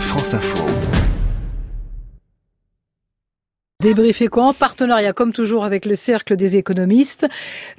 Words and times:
France 0.00 0.34
Info. 0.34 0.95
Débriefé 3.86 4.26
quoi 4.26 4.46
en 4.46 4.52
partenariat 4.52 5.12
comme 5.12 5.32
toujours 5.32 5.64
avec 5.64 5.84
le 5.84 5.94
Cercle 5.94 6.34
des 6.34 6.56
économistes. 6.56 7.28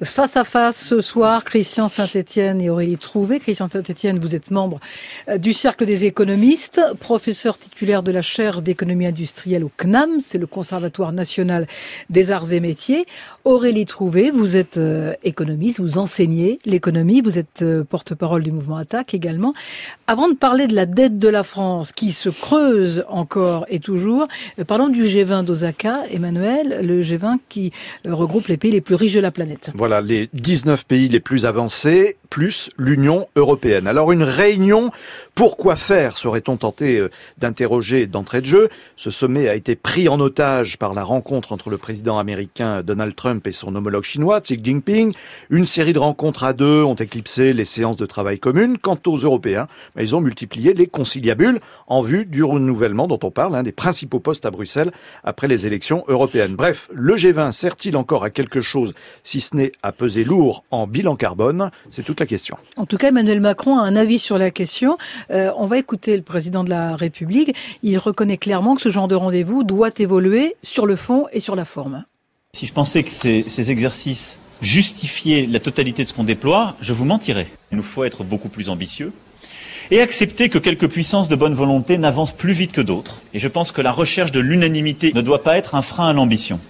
Face 0.02 0.38
à 0.38 0.44
face 0.44 0.82
ce 0.82 1.02
soir, 1.02 1.44
Christian 1.44 1.90
Saint-Etienne 1.90 2.62
et 2.62 2.70
Aurélie 2.70 2.96
Trouvé. 2.96 3.40
Christian 3.40 3.68
Saint-Etienne, 3.68 4.18
vous 4.18 4.34
êtes 4.34 4.50
membre 4.50 4.80
euh, 5.28 5.36
du 5.36 5.52
Cercle 5.52 5.84
des 5.84 6.06
économistes, 6.06 6.80
professeur 6.98 7.58
titulaire 7.58 8.02
de 8.02 8.10
la 8.10 8.22
chaire 8.22 8.62
d'économie 8.62 9.04
industrielle 9.04 9.64
au 9.64 9.70
CNAM, 9.76 10.20
c'est 10.20 10.38
le 10.38 10.46
Conservatoire 10.46 11.12
national 11.12 11.66
des 12.08 12.32
arts 12.32 12.54
et 12.54 12.60
métiers. 12.60 13.04
Aurélie 13.44 13.84
Trouvé, 13.84 14.30
vous 14.30 14.56
êtes 14.56 14.78
euh, 14.78 15.12
économiste, 15.24 15.78
vous 15.78 15.98
enseignez 15.98 16.58
l'économie, 16.64 17.20
vous 17.20 17.38
êtes 17.38 17.60
euh, 17.60 17.84
porte-parole 17.84 18.42
du 18.42 18.50
mouvement 18.50 18.76
Attaque 18.78 19.12
également. 19.12 19.52
Avant 20.06 20.28
de 20.28 20.34
parler 20.34 20.68
de 20.68 20.74
la 20.74 20.86
dette 20.86 21.18
de 21.18 21.28
la 21.28 21.44
France 21.44 21.92
qui 21.92 22.12
se 22.12 22.30
creuse 22.30 23.04
encore 23.10 23.66
et 23.68 23.78
toujours, 23.78 24.26
parlons 24.66 24.88
du 24.88 25.02
G20 25.02 25.44
d'Osaka 25.44 25.97
Emmanuel, 26.10 26.86
le 26.86 27.02
G20 27.02 27.38
qui 27.48 27.72
regroupe 28.04 28.46
les 28.48 28.56
pays 28.56 28.70
les 28.70 28.80
plus 28.80 28.94
riches 28.94 29.14
de 29.14 29.20
la 29.20 29.30
planète. 29.30 29.70
Voilà, 29.74 30.00
les 30.00 30.28
19 30.32 30.84
pays 30.86 31.08
les 31.08 31.20
plus 31.20 31.46
avancés, 31.46 32.16
plus 32.30 32.70
l'Union 32.78 33.26
européenne. 33.36 33.86
Alors 33.86 34.12
une 34.12 34.22
réunion, 34.22 34.90
pourquoi 35.34 35.76
faire 35.76 36.18
serait-on 36.18 36.56
tenté 36.56 36.98
euh, 36.98 37.10
d'interroger 37.38 38.06
d'entrée 38.06 38.40
de 38.40 38.46
jeu? 38.46 38.68
Ce 38.96 39.10
sommet 39.10 39.48
a 39.48 39.54
été 39.54 39.76
pris 39.76 40.08
en 40.08 40.20
otage 40.20 40.78
par 40.78 40.94
la 40.94 41.04
rencontre 41.04 41.52
entre 41.52 41.70
le 41.70 41.78
président 41.78 42.18
américain 42.18 42.82
Donald 42.82 43.14
Trump 43.14 43.46
et 43.46 43.52
son 43.52 43.74
homologue 43.74 44.04
chinois 44.04 44.40
Xi 44.40 44.60
Jinping. 44.62 45.12
Une 45.50 45.66
série 45.66 45.92
de 45.92 45.98
rencontres 45.98 46.44
à 46.44 46.52
deux 46.52 46.82
ont 46.82 46.94
éclipsé 46.94 47.52
les 47.52 47.64
séances 47.64 47.96
de 47.96 48.06
travail 48.06 48.38
communes. 48.38 48.78
Quant 48.78 48.98
aux 49.06 49.16
Européens, 49.16 49.68
ben, 49.94 50.02
ils 50.02 50.14
ont 50.16 50.20
multiplié 50.20 50.74
les 50.74 50.86
conciliabules 50.86 51.60
en 51.86 52.02
vue 52.02 52.24
du 52.24 52.42
renouvellement 52.42 53.06
dont 53.06 53.18
on 53.22 53.30
parle, 53.30 53.62
des 53.62 53.72
principaux 53.72 54.20
postes 54.20 54.46
à 54.46 54.50
Bruxelles 54.50 54.92
après 55.24 55.48
les 55.48 55.66
élections 55.66 55.77
européenne. 56.08 56.54
Bref, 56.54 56.88
le 56.92 57.14
G20 57.14 57.52
sert-il 57.52 57.96
encore 57.96 58.24
à 58.24 58.30
quelque 58.30 58.60
chose, 58.60 58.92
si 59.22 59.40
ce 59.40 59.56
n'est 59.56 59.72
à 59.82 59.92
peser 59.92 60.24
lourd 60.24 60.64
en 60.70 60.86
bilan 60.86 61.16
carbone? 61.16 61.70
C'est 61.90 62.02
toute 62.02 62.20
la 62.20 62.26
question. 62.26 62.56
En 62.76 62.86
tout 62.86 62.96
cas, 62.96 63.08
Emmanuel 63.08 63.40
Macron 63.40 63.78
a 63.78 63.82
un 63.82 63.96
avis 63.96 64.18
sur 64.18 64.38
la 64.38 64.50
question. 64.50 64.98
Euh, 65.30 65.50
on 65.56 65.66
va 65.66 65.78
écouter 65.78 66.16
le 66.16 66.22
président 66.22 66.64
de 66.64 66.70
la 66.70 66.96
République. 66.96 67.54
Il 67.82 67.98
reconnaît 67.98 68.38
clairement 68.38 68.74
que 68.74 68.82
ce 68.82 68.90
genre 68.90 69.08
de 69.08 69.14
rendez-vous 69.14 69.64
doit 69.64 69.90
évoluer 69.98 70.56
sur 70.62 70.86
le 70.86 70.96
fond 70.96 71.26
et 71.32 71.40
sur 71.40 71.56
la 71.56 71.64
forme. 71.64 72.04
Si 72.54 72.66
je 72.66 72.72
pensais 72.72 73.02
que 73.02 73.10
ces, 73.10 73.44
ces 73.46 73.70
exercices 73.70 74.40
justifiaient 74.60 75.46
la 75.46 75.60
totalité 75.60 76.02
de 76.02 76.08
ce 76.08 76.14
qu'on 76.14 76.24
déploie, 76.24 76.76
je 76.80 76.92
vous 76.92 77.04
mentirais. 77.04 77.46
Il 77.70 77.76
nous 77.76 77.84
faut 77.84 78.04
être 78.04 78.24
beaucoup 78.24 78.48
plus 78.48 78.68
ambitieux 78.68 79.12
et 79.90 80.00
accepter 80.00 80.48
que 80.48 80.58
quelques 80.58 80.88
puissances 80.88 81.28
de 81.28 81.36
bonne 81.36 81.54
volonté 81.54 81.98
n'avancent 81.98 82.36
plus 82.36 82.52
vite 82.52 82.72
que 82.72 82.80
d'autres. 82.80 83.20
Et 83.34 83.38
je 83.38 83.48
pense 83.48 83.72
que 83.72 83.82
la 83.82 83.92
recherche 83.92 84.32
de 84.32 84.40
l'unanimité 84.40 85.12
ne 85.14 85.22
doit 85.22 85.42
pas 85.42 85.56
être 85.56 85.74
un 85.74 85.82
frein 85.82 86.08
à 86.08 86.12
l'ambition. 86.12 86.60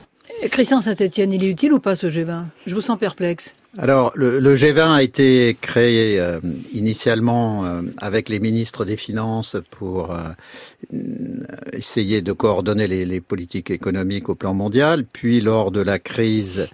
Christian 0.50 0.80
Saint-Etienne, 0.80 1.32
il 1.32 1.42
est 1.42 1.50
utile 1.50 1.72
ou 1.72 1.80
pas 1.80 1.94
ce 1.94 2.06
G20 2.06 2.44
Je 2.66 2.74
vous 2.74 2.80
sens 2.80 2.98
perplexe. 2.98 3.54
Alors, 3.76 4.12
le, 4.14 4.38
le, 4.38 4.56
G20 4.56 4.94
a 4.94 5.02
été 5.02 5.56
créé 5.60 6.18
euh, 6.18 6.40
initialement 6.72 7.66
euh, 7.66 7.82
avec 7.98 8.28
les 8.28 8.40
ministres 8.40 8.84
des 8.84 8.96
Finances 8.96 9.56
pour 9.70 10.12
euh, 10.12 10.20
essayer 11.72 12.22
de 12.22 12.32
coordonner 12.32 12.86
les, 12.86 13.20
politiques 13.20 13.70
économiques 13.70 14.28
au 14.28 14.34
plan 14.34 14.54
mondial. 14.54 15.04
Puis, 15.04 15.40
lors 15.40 15.70
de 15.70 15.80
la 15.80 15.98
crise 15.98 16.68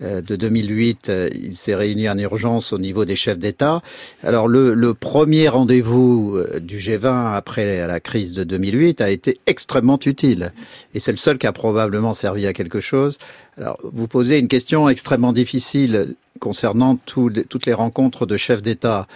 de 0.00 0.36
2008, 0.36 1.10
il 1.34 1.56
s'est 1.56 1.74
réuni 1.74 2.08
en 2.08 2.18
urgence 2.18 2.72
au 2.72 2.78
niveau 2.78 3.04
des 3.04 3.16
chefs 3.16 3.38
d'État. 3.38 3.82
Alors, 4.22 4.46
le, 4.46 4.94
premier 4.94 5.48
rendez-vous 5.48 6.38
du 6.60 6.78
G20 6.78 7.34
après 7.34 7.86
la 7.86 7.98
crise 7.98 8.34
de 8.34 8.44
2008 8.44 9.00
a 9.00 9.10
été 9.10 9.40
extrêmement 9.46 9.98
utile. 10.04 10.52
Et 10.94 11.00
c'est 11.00 11.12
le 11.12 11.18
seul 11.18 11.38
qui 11.38 11.46
a 11.46 11.52
probablement 11.52 12.12
servi 12.12 12.46
à 12.46 12.52
quelque 12.52 12.80
chose. 12.80 13.18
Alors, 13.58 13.78
vous 13.82 14.06
posez 14.06 14.38
une 14.38 14.48
question 14.48 14.88
extrêmement 14.88 15.32
difficile 15.32 16.14
concernant 16.38 16.96
tout, 16.96 17.30
toutes 17.48 17.66
les 17.66 17.72
rencontres 17.72 18.26
de 18.26 18.36
chefs 18.36 18.62
d'État. 18.62 19.06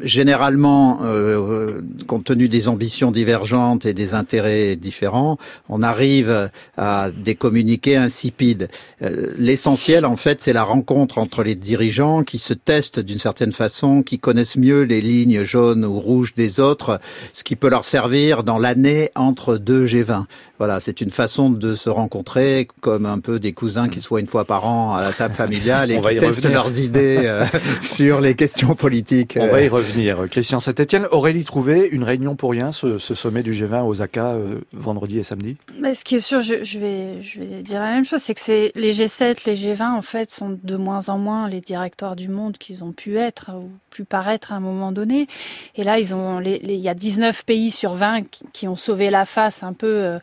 Généralement, 0.00 1.00
euh, 1.02 1.80
compte 2.06 2.24
tenu 2.24 2.48
des 2.48 2.68
ambitions 2.68 3.10
divergentes 3.10 3.55
et 3.84 3.94
des 3.94 4.14
intérêts 4.14 4.76
différents, 4.76 5.38
on 5.68 5.82
arrive 5.82 6.50
à 6.76 7.10
des 7.10 7.34
communiqués 7.34 7.96
insipides. 7.96 8.68
Euh, 9.02 9.32
l'essentiel, 9.38 10.04
en 10.04 10.16
fait, 10.16 10.40
c'est 10.40 10.52
la 10.52 10.64
rencontre 10.64 11.18
entre 11.18 11.42
les 11.42 11.54
dirigeants 11.54 12.24
qui 12.24 12.38
se 12.38 12.54
testent 12.54 13.00
d'une 13.00 13.18
certaine 13.18 13.52
façon, 13.52 14.02
qui 14.02 14.18
connaissent 14.18 14.56
mieux 14.56 14.82
les 14.82 15.00
lignes 15.00 15.44
jaunes 15.44 15.84
ou 15.84 16.00
rouges 16.00 16.34
des 16.34 16.60
autres, 16.60 17.00
ce 17.32 17.44
qui 17.44 17.56
peut 17.56 17.68
leur 17.68 17.84
servir 17.84 18.42
dans 18.42 18.58
l'année 18.58 19.10
entre 19.14 19.56
deux 19.56 19.86
G20. 19.86 20.24
Voilà, 20.58 20.80
c'est 20.80 21.00
une 21.00 21.10
façon 21.10 21.50
de 21.50 21.74
se 21.74 21.90
rencontrer 21.90 22.68
comme 22.80 23.06
un 23.06 23.18
peu 23.18 23.38
des 23.38 23.52
cousins 23.52 23.88
qui 23.88 24.00
soient 24.00 24.20
une 24.20 24.26
fois 24.26 24.44
par 24.44 24.66
an 24.66 24.94
à 24.94 25.02
la 25.02 25.12
table 25.12 25.34
familiale 25.34 25.90
et 25.92 26.00
qui 26.00 26.16
testent 26.16 26.50
leurs 26.50 26.78
idées 26.78 27.20
euh, 27.24 27.44
sur 27.82 28.20
les 28.20 28.34
questions 28.34 28.74
politiques. 28.74 29.38
On 29.40 29.48
va 29.48 29.62
y 29.62 29.68
revenir. 29.68 30.24
Christian 30.30 30.60
Saint-Etienne, 30.60 31.06
Aurélie 31.10 31.44
Trouvé, 31.44 31.88
une 31.90 32.04
réunion 32.04 32.36
pour 32.36 32.52
rien, 32.52 32.72
ce, 32.72 32.98
ce 32.98 33.14
sommet 33.14 33.42
du 33.46 33.52
G20 33.52 33.74
à 33.74 33.84
Osaka, 33.84 34.36
vendredi 34.72 35.18
et 35.18 35.22
samedi 35.22 35.56
Mais 35.78 35.94
Ce 35.94 36.04
qui 36.04 36.16
est 36.16 36.20
sûr, 36.20 36.40
je, 36.40 36.78
vais, 36.78 37.62
dire 37.62 37.80
la 37.80 37.92
même 37.92 38.04
chose, 38.04 38.20
c'est 38.20 38.34
que 38.34 38.78
les 38.78 38.92
G7, 38.92 39.46
les 39.46 39.54
G20, 39.54 39.90
en 39.92 40.02
fait, 40.02 40.32
sont 40.32 40.58
de 40.60 40.76
moins 40.76 41.08
en 41.08 41.18
moins 41.18 41.48
les 41.48 41.60
directoires 41.60 42.16
du 42.16 42.28
monde 42.28 42.58
qu'ils 42.58 42.82
ont 42.82 42.92
pu 42.92 43.18
être 43.18 43.52
ou 43.54 43.70
pu 43.90 44.04
paraître 44.04 44.52
à 44.52 44.56
un 44.56 44.60
moment 44.60 44.90
donné. 44.90 45.28
Et 45.76 45.84
là, 45.84 46.00
ils 46.00 46.12
ont, 46.12 46.40
il 46.40 46.72
y 46.72 46.88
a 46.88 46.94
19 46.94 47.44
pays 47.44 47.70
sur 47.70 47.94
20 47.94 48.22
qui, 48.22 48.44
qui 48.52 48.68
ont 48.68 48.76
sauvé 48.76 49.10
la 49.10 49.24
face 49.24 49.62
un 49.62 49.72
peu... 49.72 49.86
Euh, 49.86 50.18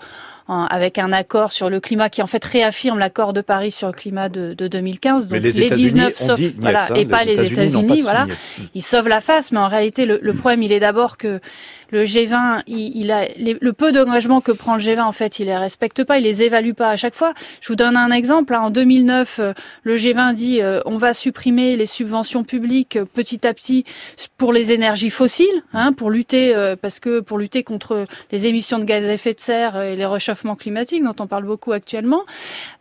avec 0.47 0.97
un 0.97 1.11
accord 1.11 1.51
sur 1.51 1.69
le 1.69 1.79
climat 1.79 2.09
qui 2.09 2.21
en 2.21 2.27
fait 2.27 2.43
réaffirme 2.43 2.99
l'accord 2.99 3.33
de 3.33 3.41
Paris 3.41 3.71
sur 3.71 3.87
le 3.87 3.93
climat 3.93 4.29
de, 4.29 4.53
de 4.53 4.67
2015. 4.67 5.27
Donc 5.27 5.39
les, 5.39 5.51
les 5.51 5.69
19 5.69 6.15
sauf 6.17 6.39
voilà 6.57 6.83
hein, 6.89 6.95
et 6.95 7.05
pas 7.05 7.23
les 7.23 7.51
États-Unis, 7.51 8.01
voilà, 8.01 8.27
ils 8.73 8.81
sauvent 8.81 9.07
la 9.07 9.21
face, 9.21 9.51
mais 9.51 9.59
en 9.59 9.67
réalité 9.67 10.05
le, 10.05 10.19
le 10.21 10.33
problème 10.33 10.63
il 10.63 10.71
est 10.71 10.79
d'abord 10.79 11.17
que 11.17 11.39
le 11.93 12.05
G20, 12.05 12.63
il, 12.65 12.97
il 12.97 13.11
a 13.11 13.27
les, 13.37 13.55
le 13.59 13.73
peu 13.73 13.91
d'engagement 13.91 14.41
que 14.41 14.51
prend 14.51 14.75
le 14.75 14.81
G20 14.81 15.01
en 15.01 15.11
fait, 15.11 15.39
il 15.39 15.45
les 15.45 15.55
respecte 15.55 16.03
pas, 16.03 16.17
il 16.17 16.23
les 16.23 16.41
évalue 16.41 16.73
pas 16.73 16.89
à 16.89 16.95
chaque 16.95 17.13
fois. 17.13 17.33
Je 17.61 17.67
vous 17.67 17.75
donne 17.75 17.95
un 17.95 18.09
exemple. 18.09 18.55
Hein. 18.55 18.61
En 18.61 18.69
2009, 18.71 19.39
euh, 19.39 19.53
le 19.83 19.95
G20 19.95 20.33
dit 20.33 20.61
euh, 20.61 20.81
on 20.85 20.97
va 20.97 21.13
supprimer 21.13 21.77
les 21.77 21.85
subventions 21.85 22.43
publiques 22.43 22.97
euh, 22.97 23.05
petit 23.05 23.45
à 23.45 23.53
petit 23.53 23.85
pour 24.37 24.53
les 24.53 24.71
énergies 24.71 25.11
fossiles, 25.11 25.63
hein, 25.73 25.93
pour 25.93 26.09
lutter 26.09 26.55
euh, 26.55 26.75
parce 26.75 26.99
que 26.99 27.19
pour 27.19 27.37
lutter 27.37 27.63
contre 27.63 28.07
les 28.31 28.47
émissions 28.47 28.79
de 28.79 28.85
gaz 28.85 29.07
à 29.07 29.13
effet 29.13 29.33
de 29.33 29.39
serre 29.39 29.79
et 29.79 29.95
les 29.95 30.05
climatiques 30.57 31.03
dont 31.03 31.15
on 31.19 31.27
parle 31.27 31.45
beaucoup 31.45 31.71
actuellement. 31.71 32.23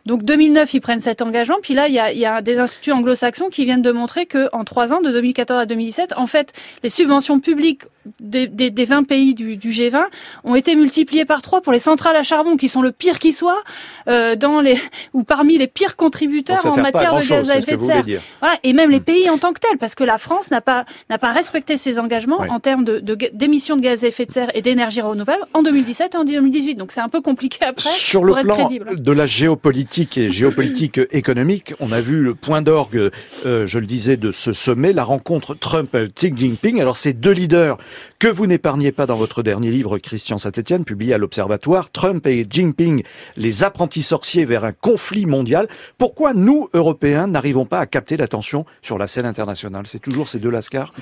Donc 0.05 0.23
2009, 0.23 0.73
ils 0.73 0.81
prennent 0.81 0.99
cet 0.99 1.21
engagement. 1.21 1.57
Puis 1.61 1.73
là, 1.73 1.87
il 1.87 1.93
y 1.93 1.99
a, 1.99 2.11
il 2.11 2.19
y 2.19 2.25
a 2.25 2.41
des 2.41 2.59
instituts 2.59 2.91
anglo-saxons 2.91 3.49
qui 3.49 3.65
viennent 3.65 3.81
de 3.81 3.91
montrer 3.91 4.25
que 4.25 4.49
en 4.53 4.63
trois 4.63 4.93
ans, 4.93 5.01
de 5.01 5.11
2014 5.11 5.61
à 5.61 5.65
2017, 5.65 6.13
en 6.17 6.27
fait, 6.27 6.53
les 6.83 6.89
subventions 6.89 7.39
publiques 7.39 7.83
des, 8.19 8.47
des, 8.47 8.69
des 8.69 8.85
20 8.85 9.03
pays 9.03 9.33
du, 9.33 9.57
du, 9.57 9.69
G20 9.69 10.03
ont 10.43 10.55
été 10.55 10.75
multipliés 10.75 11.25
par 11.25 11.41
trois 11.41 11.61
pour 11.61 11.71
les 11.71 11.79
centrales 11.79 12.15
à 12.15 12.23
charbon 12.23 12.57
qui 12.57 12.67
sont 12.67 12.81
le 12.81 12.91
pire 12.91 13.19
qui 13.19 13.31
soit 13.31 13.63
euh, 14.07 14.35
dans 14.35 14.61
les 14.61 14.77
ou 15.13 15.23
parmi 15.23 15.57
les 15.57 15.67
pires 15.67 15.95
contributeurs 15.95 16.65
en 16.65 16.81
matière 16.81 17.15
de 17.15 17.25
gaz 17.25 17.49
à 17.49 17.57
effet 17.57 17.77
de 17.77 17.83
serre. 17.83 18.03
Voilà, 18.39 18.57
et 18.63 18.73
même 18.73 18.89
les 18.89 18.99
hmm. 18.99 19.03
pays 19.03 19.29
en 19.29 19.37
tant 19.37 19.53
que 19.53 19.59
tels 19.59 19.77
parce 19.77 19.95
que 19.95 20.03
la 20.03 20.17
France 20.17 20.51
n'a 20.51 20.61
pas 20.61 20.85
n'a 21.09 21.17
pas 21.17 21.31
respecté 21.31 21.77
ses 21.77 21.99
engagements 21.99 22.39
en 22.49 22.59
termes 22.59 22.83
de 22.83 22.99
d'émissions 23.33 23.75
de, 23.75 23.81
de, 23.81 23.85
gaz 23.85 24.03
à 24.03 24.07
effet 24.07 24.25
de 24.25 24.31
serre 24.31 24.51
et 24.53 24.61
d'énergie 24.61 25.01
renouvelable 25.01 25.45
en 25.53 25.63
2017 25.63 26.15
et 26.15 26.17
en 26.17 26.23
2018. 26.25 26.75
Donc 26.75 26.91
c'est 26.91 27.01
un 27.01 27.09
peu 27.09 27.21
compliqué 27.21 27.42
après 27.61 27.89
sur 27.89 28.23
le 28.23 28.33
plan 28.43 28.69
de 28.69 29.11
la 29.11 29.25
géopolitique 29.25 30.17
et 30.17 30.29
géopolitique 30.29 30.99
économique, 31.11 31.73
on 31.79 31.91
a 31.91 32.01
vu 32.01 32.21
le 32.21 32.35
point 32.35 32.61
d'orgue, 32.61 33.11
euh, 33.45 33.67
je 33.67 33.79
le 33.79 33.85
disais, 33.85 34.17
de 34.17 34.31
ce 34.31 34.53
sommet, 34.53 34.93
la 34.93 35.03
rencontre 35.03 35.53
Trump-Xi 35.53 36.33
Jinping. 36.35 36.81
Alors 36.81 36.97
ces 36.97 37.13
deux 37.13 37.31
leaders 37.31 37.77
que 38.19 38.27
vous 38.27 38.47
n'épargnez 38.47 38.91
pas 38.91 39.05
dans 39.05 39.15
votre 39.15 39.43
dernier 39.43 39.69
livre, 39.69 39.97
Christian 39.97 40.37
Saint-Etienne, 40.37 40.85
publié 40.85 41.13
à 41.13 41.17
l'Observatoire, 41.17 41.91
Trump 41.91 42.25
et 42.27 42.45
Jinping, 42.49 43.03
les 43.37 43.63
apprentis 43.63 44.03
sorciers 44.03 44.45
vers 44.45 44.63
un 44.63 44.71
conflit 44.71 45.25
mondial. 45.25 45.67
Pourquoi 45.97 46.33
nous, 46.33 46.69
Européens, 46.73 47.27
n'arrivons 47.27 47.65
pas 47.65 47.79
à 47.79 47.85
capter 47.85 48.17
l'attention 48.17 48.65
sur 48.81 48.97
la 48.97 49.07
scène 49.07 49.25
internationale? 49.25 49.85
C'est 49.87 49.99
toujours 49.99 50.29
ces 50.29 50.39
deux 50.39 50.49
lascars 50.49 50.93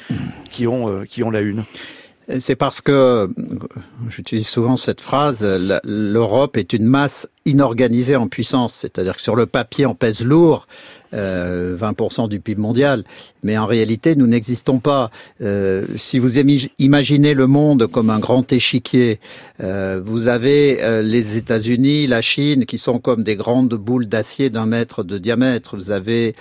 qui 0.50 0.68
ont, 0.68 0.90
euh, 0.90 1.06
qui 1.06 1.24
ont 1.24 1.30
la 1.30 1.42
une. 1.42 1.64
C'est 2.40 2.56
parce 2.56 2.82
que, 2.82 3.30
j'utilise 4.10 4.48
souvent 4.48 4.78
cette 4.78 5.02
phrase, 5.02 5.44
l'Europe 5.84 6.58
est 6.58 6.74
une 6.74 6.86
masse 6.86 7.28
inorganisé 7.46 8.16
en 8.16 8.28
puissance, 8.28 8.74
c'est-à-dire 8.74 9.16
que 9.16 9.22
sur 9.22 9.36
le 9.36 9.46
papier 9.46 9.86
on 9.86 9.96
pèse 9.96 10.24
lourd, 10.24 10.68
20% 11.14 12.24
euh, 12.24 12.28
du 12.28 12.40
PIB 12.40 12.62
mondial. 12.62 13.04
Mais 13.44 13.58
en 13.58 13.66
réalité, 13.66 14.16
nous 14.16 14.28
n'existons 14.28 14.80
pas. 14.80 15.10
Euh, 15.42 15.86
si 15.96 16.20
vous 16.20 16.38
imaginez 16.38 17.34
le 17.34 17.48
monde 17.48 17.88
comme 17.88 18.10
un 18.10 18.20
grand 18.20 18.52
échiquier, 18.54 19.20
euh, 19.62 20.02
vous 20.04 20.28
avez 20.28 21.02
les 21.04 21.38
États-Unis, 21.38 22.08
la 22.08 22.22
Chine, 22.22 22.66
qui 22.66 22.78
sont 22.78 23.00
comme 23.00 23.24
des 23.24 23.36
grandes 23.36 23.74
boules 23.74 24.08
d'acier 24.08 24.50
d'un 24.50 24.66
mètre 24.66 25.04
de 25.04 25.18
diamètre. 25.18 25.76
Vous 25.76 25.92
avez 25.92 26.36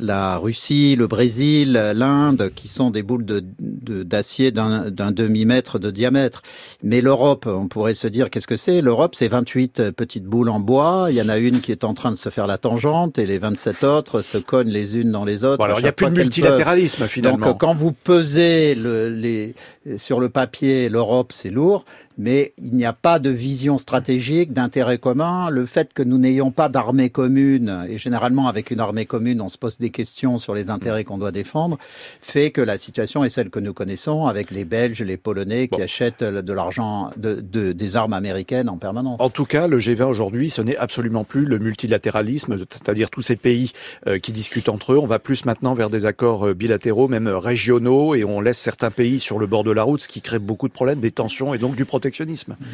la 0.00 0.36
Russie, 0.36 0.96
le 0.96 1.06
Brésil, 1.06 1.72
l'Inde, 1.94 2.50
qui 2.54 2.68
sont 2.68 2.90
des 2.90 3.02
boules 3.02 3.26
d'acier 3.58 4.50
de, 4.50 4.88
d'un 4.88 5.12
demi-mètre 5.12 5.78
de 5.78 5.90
diamètre. 5.90 6.42
Mais 6.82 7.00
l'Europe, 7.00 7.46
on 7.46 7.68
pourrait 7.68 7.94
se 7.94 8.06
dire, 8.06 8.30
qu'est-ce 8.30 8.46
que 8.46 8.56
c'est? 8.56 8.80
L'Europe, 8.80 9.14
c'est 9.14 9.28
28 9.28 9.90
petites 9.92 10.24
boules 10.30 10.48
en 10.48 10.60
bois. 10.60 11.08
Il 11.10 11.16
y 11.16 11.22
en 11.22 11.28
a 11.28 11.36
une 11.36 11.60
qui 11.60 11.72
est 11.72 11.84
en 11.84 11.92
train 11.92 12.10
de 12.10 12.16
se 12.16 12.30
faire 12.30 12.46
la 12.46 12.56
tangente 12.56 13.18
et 13.18 13.26
les 13.26 13.38
27 13.38 13.84
autres 13.84 14.22
se 14.22 14.38
cognent 14.38 14.70
les 14.70 14.96
unes 14.96 15.12
dans 15.12 15.26
les 15.26 15.44
autres. 15.44 15.62
alors 15.62 15.80
il 15.80 15.82
n'y 15.82 15.88
a 15.88 15.92
plus 15.92 16.06
de 16.06 16.18
multilatéralisme 16.18 17.06
finalement. 17.06 17.48
Donc 17.48 17.60
quand 17.60 17.74
vous 17.74 17.92
pesez 17.92 18.74
les, 18.74 19.54
sur 19.98 20.20
le 20.20 20.30
papier, 20.30 20.88
l'Europe 20.88 21.32
c'est 21.32 21.50
lourd, 21.50 21.84
mais 22.20 22.52
il 22.58 22.74
n'y 22.74 22.84
a 22.84 22.92
pas 22.92 23.18
de 23.18 23.30
vision 23.30 23.78
stratégique, 23.78 24.52
d'intérêt 24.52 24.98
commun. 24.98 25.48
Le 25.48 25.64
fait 25.64 25.94
que 25.94 26.02
nous 26.02 26.18
n'ayons 26.18 26.50
pas 26.50 26.68
d'armée 26.68 27.08
commune, 27.08 27.86
et 27.88 27.96
généralement 27.96 28.46
avec 28.46 28.70
une 28.70 28.80
armée 28.80 29.06
commune, 29.06 29.40
on 29.40 29.48
se 29.48 29.56
pose 29.56 29.78
des 29.78 29.88
questions 29.88 30.38
sur 30.38 30.54
les 30.54 30.68
intérêts 30.68 31.04
qu'on 31.04 31.16
doit 31.16 31.32
défendre, 31.32 31.78
fait 32.20 32.50
que 32.50 32.60
la 32.60 32.76
situation 32.76 33.24
est 33.24 33.30
celle 33.30 33.48
que 33.48 33.58
nous 33.58 33.72
connaissons 33.72 34.26
avec 34.26 34.50
les 34.50 34.66
Belges, 34.66 35.00
les 35.00 35.16
Polonais 35.16 35.68
qui 35.68 35.80
achètent 35.80 36.22
de 36.22 36.52
l'argent, 36.52 37.10
de, 37.16 37.72
des 37.72 37.96
armes 37.96 38.12
américaines 38.12 38.68
en 38.68 38.76
permanence. 38.76 39.18
En 39.18 39.30
tout 39.30 39.46
cas, 39.46 39.66
le 39.66 39.78
G20 39.78 40.04
aujourd'hui, 40.04 40.50
ce 40.50 40.60
n'est 40.60 40.76
absolument 40.76 41.24
plus 41.24 41.46
le 41.46 41.58
multilatéralisme, 41.58 42.58
c'est-à-dire 42.58 43.08
tous 43.08 43.22
ces 43.22 43.36
pays 43.36 43.72
euh, 44.06 44.18
qui 44.18 44.32
discutent 44.32 44.68
entre 44.68 44.92
eux. 44.92 44.98
On 44.98 45.06
va 45.06 45.18
plus 45.18 45.46
maintenant 45.46 45.72
vers 45.72 45.88
des 45.88 46.04
accords 46.04 46.48
euh, 46.48 46.54
bilatéraux, 46.54 47.08
même 47.08 47.28
régionaux, 47.28 48.14
et 48.14 48.24
on 48.24 48.42
laisse 48.42 48.58
certains 48.58 48.90
pays 48.90 49.20
sur 49.20 49.38
le 49.38 49.46
bord 49.46 49.64
de 49.64 49.70
la 49.70 49.84
route, 49.84 50.02
ce 50.02 50.08
qui 50.08 50.20
crée 50.20 50.38
beaucoup 50.38 50.68
de 50.68 50.74
problèmes, 50.74 51.00
des 51.00 51.12
tensions 51.12 51.54
et 51.54 51.58
donc 51.58 51.76
du 51.76 51.86
protectionnisme 51.86 52.09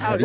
ah, 0.02 0.16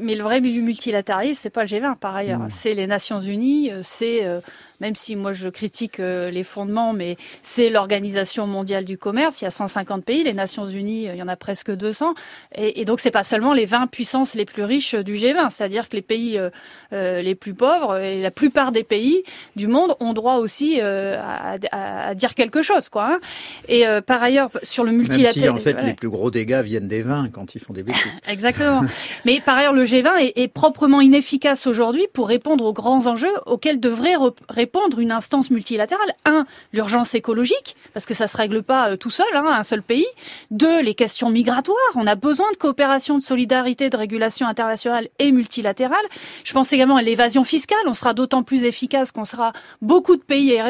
mais 0.00 0.14
le 0.14 0.22
vrai 0.22 0.40
multilatéralisme, 0.40 1.40
c'est 1.42 1.50
pas 1.50 1.62
le 1.62 1.68
G20 1.68 1.96
par 1.96 2.14
ailleurs. 2.16 2.40
C'est 2.50 2.74
les 2.74 2.86
Nations 2.86 3.20
Unies, 3.20 3.70
euh, 3.70 3.80
c'est 3.82 4.24
euh, 4.24 4.40
même 4.84 4.96
si 4.96 5.16
moi 5.16 5.32
je 5.32 5.48
critique 5.48 5.98
euh, 5.98 6.30
les 6.30 6.44
fondements, 6.44 6.92
mais 6.92 7.16
c'est 7.42 7.70
l'Organisation 7.70 8.46
mondiale 8.46 8.84
du 8.84 8.98
commerce. 8.98 9.40
Il 9.40 9.44
y 9.44 9.46
a 9.46 9.50
150 9.50 10.04
pays, 10.04 10.22
les 10.22 10.34
Nations 10.34 10.66
Unies, 10.66 11.04
il 11.04 11.16
y 11.16 11.22
en 11.22 11.28
a 11.28 11.36
presque 11.36 11.70
200, 11.70 12.12
et, 12.54 12.82
et 12.82 12.84
donc 12.84 13.00
c'est 13.00 13.10
pas 13.10 13.24
seulement 13.24 13.54
les 13.54 13.64
20 13.64 13.86
puissances 13.86 14.34
les 14.34 14.44
plus 14.44 14.62
riches 14.62 14.94
du 14.94 15.14
G20, 15.14 15.48
c'est-à-dire 15.48 15.88
que 15.88 15.96
les 15.96 16.02
pays 16.02 16.36
euh, 16.36 16.50
euh, 16.92 17.22
les 17.22 17.34
plus 17.34 17.54
pauvres 17.54 17.96
et 17.96 18.20
la 18.20 18.30
plupart 18.30 18.72
des 18.72 18.84
pays 18.84 19.22
du 19.56 19.68
monde 19.68 19.96
ont 20.00 20.12
droit 20.12 20.34
aussi 20.34 20.78
à, 20.82 21.56
à, 21.72 22.14
dire 22.14 22.34
quelque 22.34 22.60
chose, 22.60 22.90
quoi. 22.90 23.14
Hein. 23.14 23.20
Et 23.68 23.84
par 24.06 24.22
ailleurs, 24.22 24.50
sur 24.62 24.84
le 24.84 24.92
multilatéralisme, 24.92 25.58
si 25.58 25.68
en 25.72 25.78
fait 25.78 25.82
les 25.82 25.94
plus 25.94 26.10
gros 26.10 26.30
dégâts 26.30 26.60
viennent 26.62 26.88
des 26.88 27.00
20 27.00 27.30
quand 27.32 27.54
ils 27.54 27.60
font 27.60 27.72
des 27.72 27.82
bêtises. 27.82 28.20
Exactement. 28.28 28.82
mais 29.24 29.40
par 29.40 29.56
ailleurs, 29.56 29.72
le 29.72 29.84
G20 29.84 30.18
est, 30.20 30.38
est 30.38 30.48
proprement 30.48 31.00
inefficace 31.00 31.66
aujourd'hui 31.66 32.06
pour 32.12 32.28
répondre 32.28 32.66
aux 32.66 32.74
grands 32.74 33.06
enjeux 33.06 33.32
auxquels 33.46 33.80
devrait 33.80 34.16
répondre 34.50 34.73
une 34.98 35.12
instance 35.12 35.50
multilatérale. 35.50 36.12
Un, 36.24 36.46
l'urgence 36.72 37.14
écologique, 37.14 37.76
parce 37.92 38.06
que 38.06 38.14
ça 38.14 38.26
se 38.26 38.36
règle 38.36 38.62
pas 38.62 38.90
euh, 38.90 38.96
tout 38.96 39.10
seul, 39.10 39.26
hein, 39.34 39.46
un 39.46 39.62
seul 39.62 39.82
pays. 39.82 40.06
Deux, 40.50 40.80
les 40.82 40.94
questions 40.94 41.30
migratoires. 41.30 41.76
On 41.94 42.06
a 42.06 42.14
besoin 42.14 42.50
de 42.52 42.56
coopération, 42.56 43.18
de 43.18 43.22
solidarité, 43.22 43.90
de 43.90 43.96
régulation 43.96 44.46
internationale 44.46 45.08
et 45.18 45.32
multilatérale. 45.32 46.04
Je 46.44 46.52
pense 46.52 46.72
également 46.72 46.96
à 46.96 47.02
l'évasion 47.02 47.44
fiscale. 47.44 47.78
On 47.86 47.94
sera 47.94 48.14
d'autant 48.14 48.42
plus 48.42 48.64
efficace 48.64 49.12
qu'on 49.12 49.24
sera 49.24 49.52
beaucoup 49.82 50.16
de 50.16 50.22
pays 50.22 50.60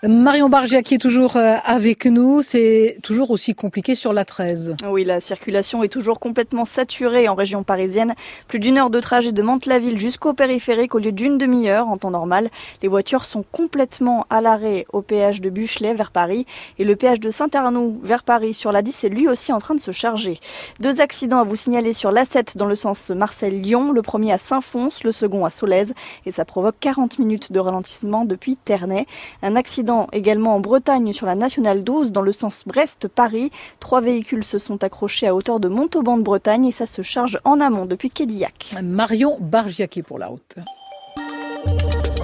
Marion 0.02 0.48
Bargia 0.48 0.82
qui 0.82 0.94
est 0.94 0.98
toujours 0.98 1.36
euh, 1.36 1.56
avec 1.62 2.06
nous, 2.06 2.40
c'est 2.40 2.96
toujours 3.02 3.30
aussi 3.30 3.54
compliqué 3.54 3.94
sur 3.94 4.14
la 4.14 4.24
13. 4.24 4.76
Oui, 4.88 5.04
la 5.04 5.20
circulation 5.20 5.84
est 5.84 5.88
toujours 5.88 6.20
complètement 6.20 6.64
saturée 6.64 7.28
en 7.28 7.34
région 7.34 7.64
parisienne. 7.64 8.14
Plus 8.48 8.60
d'une 8.60 8.78
heure 8.78 8.88
de 8.88 8.98
trajet 8.98 9.32
de 9.32 9.42
Mantes-la-Ville 9.42 9.98
jusqu'au 9.98 10.32
périphérique 10.32 10.94
au 10.94 11.00
lieu 11.00 11.12
d'une 11.12 11.36
demi-heure 11.36 11.86
en 11.86 11.98
temps 11.98 12.10
normal. 12.10 12.48
Les 12.80 12.88
voitures 12.88 13.26
sont 13.26 13.44
complètement 13.52 14.24
à 14.30 14.40
l'arrêt 14.40 14.86
au 14.90 15.02
péage 15.02 15.42
de 15.42 15.50
Buchelet 15.50 15.92
vers 15.92 16.12
Paris 16.12 16.46
et 16.78 16.84
le 16.84 16.96
péage 16.96 17.20
de 17.20 17.30
Saint-Arnoux 17.30 18.00
vers 18.02 18.22
Paris 18.22 18.54
sur 18.54 18.72
la 18.72 18.80
10 18.80 19.04
est 19.04 19.08
lui 19.10 19.28
aussi 19.28 19.52
en 19.52 19.58
train 19.58 19.74
de 19.74 19.80
se 19.80 19.90
charger. 19.90 20.40
Deux 20.80 21.02
accidents 21.02 21.40
à 21.40 21.44
vous 21.44 21.56
signaler 21.56 21.92
sur 21.92 22.10
l'A7 22.10 22.56
dans 22.56 22.64
le 22.64 22.74
sens 22.74 23.10
Marseille-Lyon, 23.10 23.92
le 23.92 24.00
premier 24.00 24.32
à 24.32 24.38
Saint-Fons, 24.38 24.88
le 25.04 25.12
second 25.12 25.44
à 25.44 25.50
Solèze 25.50 25.92
et 26.24 26.32
ça 26.32 26.46
provoque 26.46 26.76
40 26.80 27.18
minutes 27.18 27.52
de 27.52 27.60
ralentissement 27.60 28.24
depuis 28.24 28.56
Ternay. 28.56 29.04
Un 29.42 29.56
accident 29.56 29.89
également 30.12 30.54
en 30.54 30.60
Bretagne 30.60 31.12
sur 31.12 31.26
la 31.26 31.34
nationale 31.34 31.84
12 31.84 32.12
dans 32.12 32.22
le 32.22 32.32
sens 32.32 32.62
Brest-Paris. 32.66 33.50
Trois 33.80 34.00
véhicules 34.00 34.44
se 34.44 34.58
sont 34.58 34.82
accrochés 34.84 35.26
à 35.26 35.34
hauteur 35.34 35.60
de 35.60 35.68
Montauban 35.68 36.16
de 36.16 36.22
Bretagne 36.22 36.66
et 36.66 36.72
ça 36.72 36.86
se 36.86 37.02
charge 37.02 37.38
en 37.44 37.60
amont 37.60 37.86
depuis 37.86 38.10
Kédillac. 38.10 38.74
Marion 38.82 39.36
Bargiac 39.40 40.00
pour 40.06 40.18
la 40.18 40.28
route. 40.28 40.56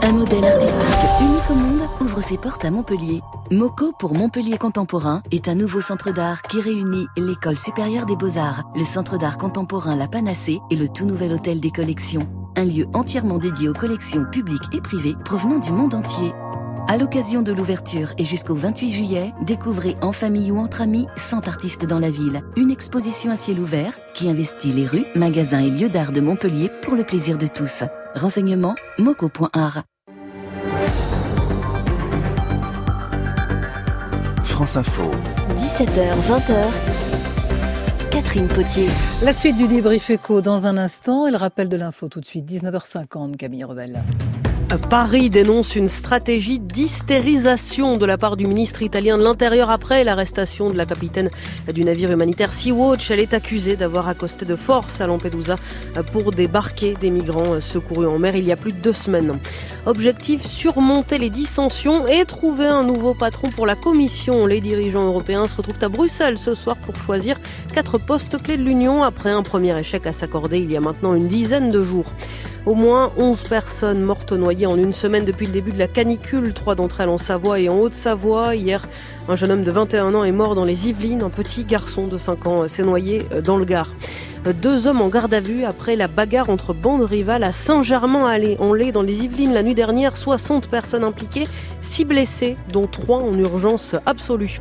Un 0.02 0.12
modèle 0.12 0.44
artistique 0.44 1.20
unique 1.20 1.50
au 1.50 1.54
monde 1.54 1.88
ouvre 2.00 2.20
ses 2.20 2.38
portes 2.38 2.64
à 2.64 2.70
Montpellier. 2.70 3.20
MOCO 3.50 3.92
pour 3.98 4.14
Montpellier 4.14 4.56
Contemporain 4.56 5.22
est 5.32 5.48
un 5.48 5.56
nouveau 5.56 5.80
centre 5.80 6.12
d'art 6.12 6.42
qui 6.42 6.60
réunit 6.60 7.06
l'École 7.16 7.58
supérieure 7.58 8.06
des 8.06 8.14
beaux-arts, 8.14 8.62
le 8.76 8.84
centre 8.84 9.18
d'art 9.18 9.36
contemporain 9.36 9.96
La 9.96 10.06
Panacée 10.06 10.60
et 10.70 10.76
le 10.76 10.88
tout 10.88 11.06
nouvel 11.06 11.32
hôtel 11.32 11.60
des 11.60 11.72
collections. 11.72 12.28
Un 12.56 12.64
lieu 12.64 12.86
entièrement 12.94 13.38
dédié 13.38 13.68
aux 13.68 13.74
collections 13.74 14.24
publiques 14.30 14.72
et 14.72 14.80
privées 14.80 15.16
provenant 15.24 15.58
du 15.58 15.72
monde 15.72 15.94
entier. 15.94 16.32
À 16.88 16.98
l'occasion 16.98 17.42
de 17.42 17.52
l'ouverture 17.52 18.12
et 18.16 18.24
jusqu'au 18.24 18.54
28 18.54 18.90
juillet, 18.92 19.32
découvrez 19.42 19.96
en 20.02 20.12
famille 20.12 20.52
ou 20.52 20.58
entre 20.58 20.82
amis 20.82 21.08
100 21.16 21.48
artistes 21.48 21.84
dans 21.84 21.98
la 21.98 22.10
ville. 22.10 22.42
Une 22.56 22.70
exposition 22.70 23.32
à 23.32 23.36
ciel 23.36 23.58
ouvert 23.58 23.98
qui 24.14 24.28
investit 24.28 24.70
les 24.70 24.86
rues, 24.86 25.04
magasins 25.16 25.58
et 25.58 25.70
lieux 25.70 25.88
d'art 25.88 26.12
de 26.12 26.20
Montpellier 26.20 26.70
pour 26.82 26.94
le 26.94 27.02
plaisir 27.02 27.38
de 27.38 27.48
tous. 27.48 27.82
Renseignements 28.14 28.76
moco.art. 28.98 29.82
France 34.44 34.76
Info. 34.76 35.10
17h, 35.56 36.14
20h. 36.20 36.54
Catherine 38.12 38.46
Potier. 38.46 38.88
La 39.24 39.32
suite 39.32 39.56
du 39.56 39.66
débrief 39.66 40.08
éco 40.08 40.40
dans 40.40 40.68
un 40.68 40.76
instant 40.76 41.26
et 41.26 41.32
le 41.32 41.36
rappel 41.36 41.68
de 41.68 41.76
l'info 41.76 42.08
tout 42.08 42.20
de 42.20 42.26
suite, 42.26 42.48
19h50, 42.48 43.36
Camille 43.36 43.64
Rebelle. 43.64 44.02
Paris 44.76 45.30
dénonce 45.30 45.76
une 45.76 45.88
stratégie 45.88 46.58
d'hystérisation 46.58 47.96
de 47.96 48.04
la 48.04 48.18
part 48.18 48.36
du 48.36 48.46
ministre 48.46 48.82
italien 48.82 49.16
de 49.16 49.22
l'Intérieur 49.22 49.70
après 49.70 50.04
l'arrestation 50.04 50.70
de 50.70 50.76
la 50.76 50.86
capitaine 50.86 51.30
du 51.72 51.84
navire 51.84 52.10
humanitaire 52.10 52.52
Sea-Watch. 52.52 53.10
Elle 53.10 53.20
est 53.20 53.34
accusée 53.34 53.76
d'avoir 53.76 54.08
accosté 54.08 54.44
de 54.44 54.56
force 54.56 55.00
à 55.00 55.06
Lampedusa 55.06 55.56
pour 56.12 56.32
débarquer 56.32 56.94
des 56.94 57.10
migrants 57.10 57.60
secourus 57.60 58.06
en 58.06 58.18
mer 58.18 58.36
il 58.36 58.46
y 58.46 58.52
a 58.52 58.56
plus 58.56 58.72
de 58.72 58.78
deux 58.78 58.92
semaines. 58.92 59.32
Objectif 59.86 60.44
surmonter 60.44 61.18
les 61.18 61.30
dissensions 61.30 62.06
et 62.06 62.24
trouver 62.24 62.66
un 62.66 62.82
nouveau 62.82 63.14
patron 63.14 63.48
pour 63.48 63.66
la 63.66 63.76
Commission. 63.76 64.46
Les 64.46 64.60
dirigeants 64.60 65.06
européens 65.06 65.46
se 65.46 65.56
retrouvent 65.56 65.82
à 65.82 65.88
Bruxelles 65.88 66.38
ce 66.38 66.54
soir 66.54 66.76
pour 66.76 66.96
choisir 66.96 67.38
quatre 67.72 67.98
postes 67.98 68.42
clés 68.42 68.56
de 68.56 68.62
l'Union 68.62 69.02
après 69.02 69.30
un 69.30 69.42
premier 69.42 69.78
échec 69.78 70.06
à 70.06 70.12
s'accorder 70.12 70.58
il 70.58 70.72
y 70.72 70.76
a 70.76 70.80
maintenant 70.80 71.14
une 71.14 71.28
dizaine 71.28 71.68
de 71.68 71.82
jours. 71.82 72.12
Au 72.66 72.74
moins 72.74 73.12
11 73.16 73.44
personnes 73.44 74.02
mortes 74.02 74.32
noyées 74.32 74.66
en 74.66 74.76
une 74.76 74.92
semaine 74.92 75.24
depuis 75.24 75.46
le 75.46 75.52
début 75.52 75.70
de 75.70 75.78
la 75.78 75.86
canicule, 75.86 76.52
trois 76.52 76.74
d'entre 76.74 77.00
elles 77.00 77.08
en 77.08 77.16
Savoie 77.16 77.60
et 77.60 77.68
en 77.68 77.78
Haute-Savoie. 77.78 78.56
Hier, 78.56 78.84
un 79.28 79.36
jeune 79.36 79.52
homme 79.52 79.62
de 79.62 79.70
21 79.70 80.12
ans 80.16 80.24
est 80.24 80.32
mort 80.32 80.56
dans 80.56 80.64
les 80.64 80.88
Yvelines, 80.88 81.22
un 81.22 81.30
petit 81.30 81.64
garçon 81.64 82.06
de 82.06 82.18
5 82.18 82.46
ans 82.48 82.66
s'est 82.66 82.82
noyé 82.82 83.22
dans 83.44 83.56
le 83.56 83.64
Gard. 83.64 83.92
Deux 84.52 84.86
hommes 84.86 85.00
en 85.00 85.08
garde 85.08 85.34
à 85.34 85.40
vue 85.40 85.64
après 85.64 85.96
la 85.96 86.06
bagarre 86.06 86.50
entre 86.50 86.72
bandes 86.72 87.02
rivales 87.02 87.42
à 87.42 87.50
Saint-Germain-en-Laye 87.52 88.92
dans 88.92 89.02
les 89.02 89.24
Yvelines 89.24 89.52
la 89.52 89.64
nuit 89.64 89.74
dernière. 89.74 90.16
60 90.16 90.68
personnes 90.68 91.02
impliquées, 91.02 91.48
6 91.80 92.04
blessés, 92.04 92.56
dont 92.72 92.86
3 92.86 93.18
en 93.18 93.32
urgence 93.34 93.96
absolue. 94.06 94.60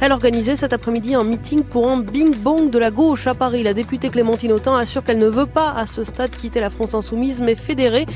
Elle 0.00 0.12
organisait 0.12 0.56
cet 0.56 0.72
après-midi 0.72 1.14
un 1.14 1.24
meeting 1.24 1.62
pour 1.62 1.88
un 1.88 2.00
bing-bong 2.00 2.68
de 2.70 2.78
la 2.78 2.90
gauche 2.90 3.26
à 3.26 3.34
Paris. 3.34 3.62
La 3.62 3.74
députée 3.74 4.08
Clémentine 4.08 4.52
Autain 4.52 4.76
assure 4.76 5.02
qu'elle 5.02 5.18
ne 5.18 5.28
veut 5.28 5.46
pas 5.46 5.70
à 5.70 5.86
ce 5.86 6.04
stade 6.04 6.30
quitter 6.30 6.60
la 6.60 6.70
France 6.70 6.94
insoumise 6.94 7.40
mais 7.40 7.54
fédérée. 7.54 8.06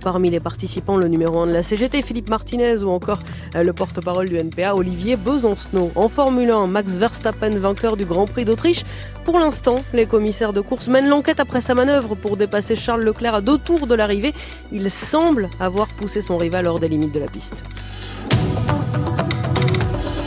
Parmi 0.00 0.30
les 0.30 0.40
participants, 0.40 0.96
le 0.96 1.08
numéro 1.08 1.40
1 1.40 1.46
de 1.46 1.52
la 1.52 1.62
CGT, 1.62 2.02
Philippe 2.02 2.28
Martinez 2.28 2.82
ou 2.84 2.90
encore 2.90 3.20
le 3.54 3.72
porte-parole 3.72 4.28
du 4.28 4.36
NPA, 4.36 4.74
Olivier 4.74 5.16
Besancenot. 5.16 5.90
En 5.94 6.08
Formule 6.08 6.50
1, 6.50 6.66
Max 6.66 6.92
Verstappen, 6.92 7.50
vainqueur 7.58 7.96
du 7.96 8.04
Grand 8.04 8.26
Prix 8.26 8.44
d'Autriche. 8.44 8.84
Pour 9.24 9.38
l'instant, 9.38 9.76
les 9.92 10.06
commissaires 10.06 10.52
de 10.52 10.60
course 10.68 10.88
mènent 10.88 11.08
l'enquête 11.08 11.40
après 11.40 11.62
sa 11.62 11.74
manœuvre 11.74 12.14
pour 12.14 12.36
dépasser 12.36 12.76
Charles 12.76 13.02
Leclerc 13.02 13.34
à 13.36 13.40
deux 13.40 13.56
tours 13.56 13.86
de 13.86 13.94
l'arrivée. 13.94 14.34
Il 14.70 14.90
semble 14.90 15.48
avoir 15.60 15.88
poussé 15.88 16.20
son 16.20 16.36
rival 16.36 16.66
hors 16.66 16.78
des 16.78 16.88
limites 16.88 17.14
de 17.14 17.20
la 17.20 17.26
piste. 17.26 17.64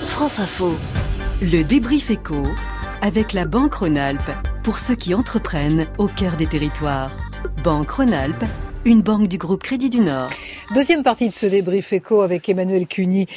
France 0.05 0.39
Info. 0.39 0.75
Le 1.41 1.61
débrief 1.63 2.09
éco 2.09 2.47
avec 3.01 3.33
la 3.33 3.45
Banque 3.45 3.75
Rhône-Alpes 3.75 4.31
pour 4.63 4.79
ceux 4.79 4.95
qui 4.95 5.13
entreprennent 5.13 5.85
au 5.99 6.07
cœur 6.07 6.37
des 6.37 6.47
territoires. 6.47 7.15
Banque 7.63 7.91
Rhône-Alpes, 7.91 8.45
une 8.85 9.03
banque 9.03 9.27
du 9.27 9.37
groupe 9.37 9.61
Crédit 9.61 9.91
du 9.91 9.99
Nord. 9.99 10.29
Deuxième 10.73 11.03
partie 11.03 11.27
de 11.27 11.33
ce 11.33 11.45
débrief 11.45 11.91
éco 11.91 12.21
avec 12.21 12.47
Emmanuel 12.47 12.87
Cuny, 12.87 13.27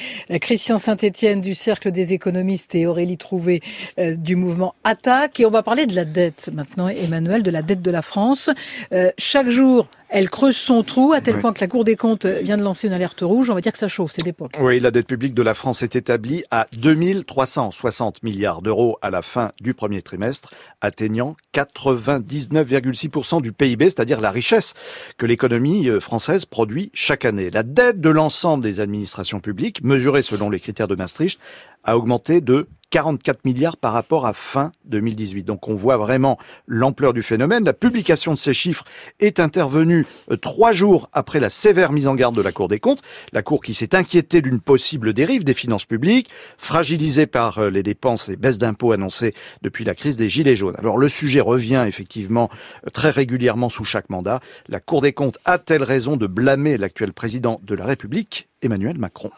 Christian 0.41 0.79
Saint-Etienne 0.79 1.41
du 1.41 1.57
Cercle 1.57 1.91
des 1.91 2.12
économistes 2.12 2.76
et 2.76 2.87
Aurélie 2.87 3.17
Trouvé 3.17 3.61
euh, 3.99 4.14
du 4.14 4.37
mouvement 4.37 4.76
Attaque. 4.85 5.41
Et 5.41 5.47
on 5.47 5.50
va 5.50 5.64
parler 5.64 5.87
de 5.87 5.97
la 5.97 6.05
dette 6.05 6.49
maintenant, 6.53 6.87
Emmanuel, 6.87 7.43
de 7.43 7.50
la 7.50 7.62
dette 7.62 7.83
de 7.83 7.91
la 7.91 8.03
France. 8.03 8.50
Euh, 8.93 9.11
chaque 9.19 9.49
jour, 9.49 9.88
elle 10.14 10.30
creuse 10.30 10.56
son 10.56 10.85
trou 10.85 11.12
à 11.12 11.21
tel 11.21 11.40
point 11.40 11.52
que 11.52 11.61
la 11.61 11.66
Cour 11.66 11.83
des 11.83 11.97
comptes 11.97 12.25
vient 12.25 12.56
de 12.56 12.62
lancer 12.62 12.87
une 12.87 12.92
alerte 12.92 13.23
rouge. 13.23 13.50
On 13.50 13.54
va 13.54 13.61
dire 13.61 13.73
que 13.73 13.78
ça 13.78 13.88
chauffe, 13.88 14.12
c'est 14.12 14.23
d'époque. 14.23 14.56
Oui, 14.61 14.78
la 14.78 14.92
dette 14.92 15.09
publique 15.09 15.35
de 15.35 15.42
la 15.42 15.54
France 15.54 15.83
est 15.83 15.97
établie 15.97 16.44
à 16.52 16.68
2360 16.76 18.23
milliards 18.23 18.62
d'euros 18.62 18.97
à 19.02 19.11
la 19.11 19.23
fin 19.23 19.50
du 19.61 19.75
premier 19.75 20.02
trimestre, 20.02 20.54
atteignant 20.80 21.35
99,6% 21.52 23.42
du 23.42 23.50
PIB, 23.52 23.87
c'est-à-dire 23.87 24.21
la 24.21 24.30
richesse 24.30 24.75
que 25.18 25.26
l'économie 25.26 25.88
euh, 25.88 25.99
française 25.99 26.44
produit 26.44 26.92
chaque 26.94 27.25
année. 27.25 27.50
La 27.50 27.64
dette 27.64 28.00
de 28.00 28.09
l'ensemble 28.09 28.62
des 28.62 28.78
administrations 28.78 29.40
publiques, 29.40 29.83
mesurée 29.83 30.23
selon 30.23 30.49
les 30.49 30.61
critères 30.61 30.87
de 30.87 30.94
Maastricht, 30.94 31.40
a 31.83 31.97
augmenté 31.97 32.40
de 32.40 32.68
44 32.95 33.45
milliards 33.45 33.77
par 33.77 33.93
rapport 33.93 34.25
à 34.25 34.33
fin 34.33 34.71
2018. 34.85 35.43
Donc 35.43 35.67
on 35.67 35.75
voit 35.75 35.97
vraiment 35.97 36.39
l'ampleur 36.69 37.13
du 37.13 37.25
phénomène. 37.25 37.65
La 37.65 37.73
publication 37.73 38.33
de 38.33 38.39
ces 38.39 38.53
chiffres 38.53 38.85
est 39.19 39.41
intervenue 39.41 40.07
euh, 40.31 40.37
trois 40.37 40.71
jours 40.71 41.09
après 41.13 41.41
la 41.41 41.51
sévère 41.51 41.91
mise 41.91 42.07
en 42.07 42.15
garde 42.15 42.37
de 42.37 42.41
la 42.41 42.53
Cour 42.53 42.69
des 42.69 42.79
comptes. 42.79 43.03
La 43.33 43.43
Cour 43.43 43.65
qui 43.65 43.75
s'est 43.75 43.97
inquiétée 43.97 44.43
d'une 44.43 44.61
possible 44.61 45.13
dérive 45.13 45.43
des 45.43 45.55
finances 45.55 45.87
publiques, 45.87 46.31
fragilisée 46.57 47.27
par 47.27 47.59
euh, 47.59 47.69
les 47.69 47.83
dépenses 47.83 48.29
et 48.29 48.37
baisses 48.37 48.59
d'impôts 48.59 48.93
annoncées 48.93 49.35
depuis 49.63 49.85
la 49.85 49.97
crise 49.97 50.17
des 50.17 50.29
Gilets 50.29 50.55
jaunes. 50.55 50.77
Alors 50.79 50.97
le 50.97 51.09
sujet 51.09 51.41
revient 51.41 51.85
effectivement 51.89 52.49
euh, 52.87 52.91
très 52.91 53.11
régulièrement 53.11 53.71
sous 53.71 53.85
chaque 53.85 54.09
mandat. 54.09 54.39
La 54.69 54.79
Cour 54.79 55.01
des 55.01 55.13
comptes 55.13 55.39
a-t-elle 55.45 55.83
raison 55.83 56.17
de 56.17 56.29
blâmer 56.29 56.77
l'actuel 56.77 57.13
président 57.13 57.61
de 57.65 57.75
la 57.75 57.87
République? 57.87 58.49
Emmanuel 58.64 58.99
Macron. 58.99 59.30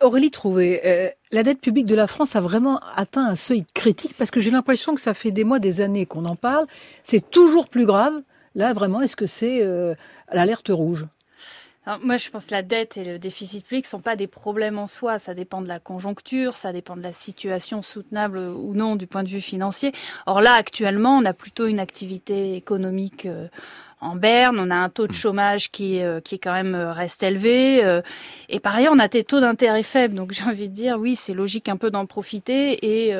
Aurélie 0.00 0.30
Trouvé, 0.30 1.12
la 1.32 1.42
dette 1.42 1.60
publique 1.60 1.86
de 1.86 1.94
la 1.94 2.06
France 2.06 2.36
a 2.36 2.40
vraiment 2.40 2.80
atteint 2.94 3.26
un 3.26 3.34
seuil 3.34 3.64
critique 3.74 4.14
parce 4.18 4.30
que 4.30 4.40
j'ai 4.40 4.50
l'impression 4.50 4.94
que 4.94 5.00
ça 5.00 5.14
fait 5.14 5.30
des 5.30 5.44
mois, 5.44 5.58
des 5.58 5.80
années 5.80 6.06
qu'on 6.06 6.24
en 6.24 6.36
parle. 6.36 6.66
C'est 7.02 7.30
toujours 7.30 7.68
plus 7.68 7.86
grave. 7.86 8.14
Là, 8.54 8.72
vraiment, 8.72 9.00
est-ce 9.00 9.16
que 9.16 9.26
c'est 9.26 9.62
euh, 9.62 9.94
l'alerte 10.32 10.68
rouge? 10.68 11.06
Moi, 12.02 12.18
je 12.18 12.30
pense 12.30 12.46
que 12.46 12.52
la 12.52 12.62
dette 12.62 12.98
et 12.98 13.04
le 13.04 13.18
déficit 13.18 13.66
public 13.66 13.84
sont 13.86 14.00
pas 14.00 14.14
des 14.14 14.28
problèmes 14.28 14.78
en 14.78 14.86
soi. 14.86 15.18
Ça 15.18 15.34
dépend 15.34 15.60
de 15.60 15.66
la 15.66 15.80
conjoncture, 15.80 16.56
ça 16.56 16.72
dépend 16.72 16.96
de 16.96 17.02
la 17.02 17.12
situation 17.12 17.82
soutenable 17.82 18.38
ou 18.38 18.74
non 18.74 18.94
du 18.96 19.06
point 19.08 19.24
de 19.24 19.28
vue 19.28 19.40
financier. 19.40 19.92
Or 20.26 20.40
là, 20.40 20.52
actuellement, 20.52 21.16
on 21.16 21.24
a 21.24 21.32
plutôt 21.32 21.66
une 21.66 21.80
activité 21.80 22.54
économique 22.54 23.26
euh, 23.26 23.48
en 24.00 24.16
berne, 24.16 24.58
on 24.58 24.70
a 24.70 24.76
un 24.76 24.88
taux 24.88 25.06
de 25.06 25.12
mm. 25.12 25.16
chômage 25.16 25.70
qui, 25.70 26.02
euh, 26.02 26.20
qui 26.20 26.36
est 26.36 26.38
quand 26.38 26.52
même 26.52 26.74
euh, 26.74 26.92
reste 26.92 27.22
élevé, 27.22 27.84
euh, 27.84 28.00
et 28.48 28.58
par 28.58 28.74
ailleurs 28.74 28.92
on 28.94 28.98
a 28.98 29.08
des 29.08 29.24
taux 29.24 29.40
d'intérêt 29.40 29.82
faibles. 29.82 30.14
Donc 30.14 30.32
j'ai 30.34 30.44
envie 30.44 30.68
de 30.68 30.74
dire, 30.74 30.98
oui, 30.98 31.16
c'est 31.16 31.34
logique 31.34 31.68
un 31.68 31.76
peu 31.76 31.90
d'en 31.90 32.06
profiter 32.06 32.72
et, 32.72 33.10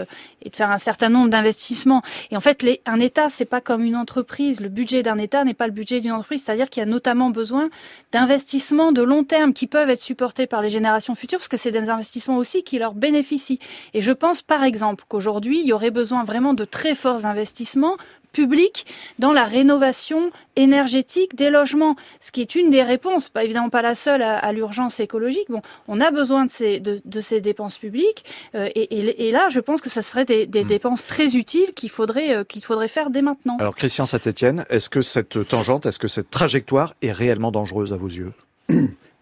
et 0.43 0.51
de 0.51 0.57
faire 0.57 0.71
un 0.71 0.79
certain 0.79 1.09
nombre 1.09 1.29
d'investissements. 1.29 2.03
Et 2.31 2.37
en 2.37 2.41
fait, 2.41 2.63
les, 2.63 2.81
un 2.87 2.99
État, 2.99 3.29
c'est 3.29 3.45
pas 3.45 3.61
comme 3.61 3.83
une 3.83 3.97
entreprise. 3.97 4.61
Le 4.61 4.69
budget 4.69 5.03
d'un 5.03 5.19
État 5.19 5.45
n'est 5.45 5.55
pas 5.55 5.67
le 5.67 5.73
budget 5.73 6.01
d'une 6.01 6.13
entreprise. 6.13 6.43
C'est-à-dire 6.45 6.69
qu'il 6.71 6.81
y 6.81 6.85
a 6.85 6.87
notamment 6.87 7.31
besoin 7.31 7.69
d'investissements 8.13 8.93
de 8.93 9.03
long 9.03 9.23
terme 9.23 9.53
qui 9.53 9.67
peuvent 9.67 9.91
être 9.91 10.01
supportés 10.01 10.47
par 10.47 10.63
les 10.63 10.71
générations 10.71 11.15
futures, 11.15 11.39
parce 11.39 11.49
que 11.49 11.57
c'est 11.57 11.71
des 11.71 11.91
investissements 11.91 12.37
aussi 12.37 12.63
qui 12.63 12.79
leur 12.79 12.95
bénéficient. 12.95 13.61
Et 13.95 14.01
je 14.01 14.13
pense, 14.13 14.43
par 14.43 14.65
exemple, 14.65 15.05
qu'aujourd'hui, 15.09 15.61
il 15.61 15.67
y 15.67 15.73
aurait 15.73 15.91
besoin 15.91 16.25
vraiment 16.25 16.55
de 16.55 16.65
très 16.65 16.95
forts 16.95 17.27
investissements 17.27 17.97
public 18.33 18.87
dans 19.19 19.33
la 19.33 19.45
rénovation 19.45 20.31
énergétique 20.57 21.35
des 21.35 21.51
logements, 21.51 21.97
ce 22.21 22.31
qui 22.31 22.41
est 22.41 22.55
une 22.55 22.71
des 22.71 22.83
réponses, 22.83 23.29
pas 23.29 23.45
évidemment 23.45 23.71
pas 23.71 23.83
la 23.83 23.95
seule 23.95 24.23
à, 24.23 24.53
l'urgence 24.53 25.01
écologique. 25.01 25.47
Bon, 25.49 25.63
on 25.89 26.01
a 26.01 26.11
besoin 26.11 26.45
de 26.45 26.51
ces, 26.51 26.81
de, 26.81 27.21
ces 27.21 27.41
dépenses 27.41 27.79
publiques, 27.79 28.25
euh, 28.55 28.69
et, 28.75 29.29
et, 29.29 29.31
là, 29.31 29.49
je 29.51 29.61
pense 29.61 29.81
que 29.81 29.91
ce 29.91 30.03
serait 30.03 30.25
des, 30.25 30.47
des 30.47 30.65
hmm. 30.65 30.69
dépenses 30.69 31.07
très 31.07 31.37
utiles 31.37 31.73
qu'il 31.75 31.91
faudrait, 31.91 32.35
euh, 32.35 32.45
qu'il 32.45 32.63
faudrait 32.63 32.89
faire 32.89 33.11
dès 33.11 33.23
maintenant. 33.23 33.57
Alors, 33.59 33.77
Christian 33.77 34.07
Saint-Etienne, 34.07 34.65
est-ce 34.71 34.89
que 34.89 35.03
cette 35.03 35.49
tangente, 35.49 35.87
est-ce 35.87 35.99
que 35.99 36.09
cette 36.09 36.31
trajectoire 36.31 36.95
est 37.03 37.13
réellement 37.13 37.51
dangereuse 37.51 37.93
à 37.93 37.97
vos 37.97 38.09
yeux? 38.09 38.33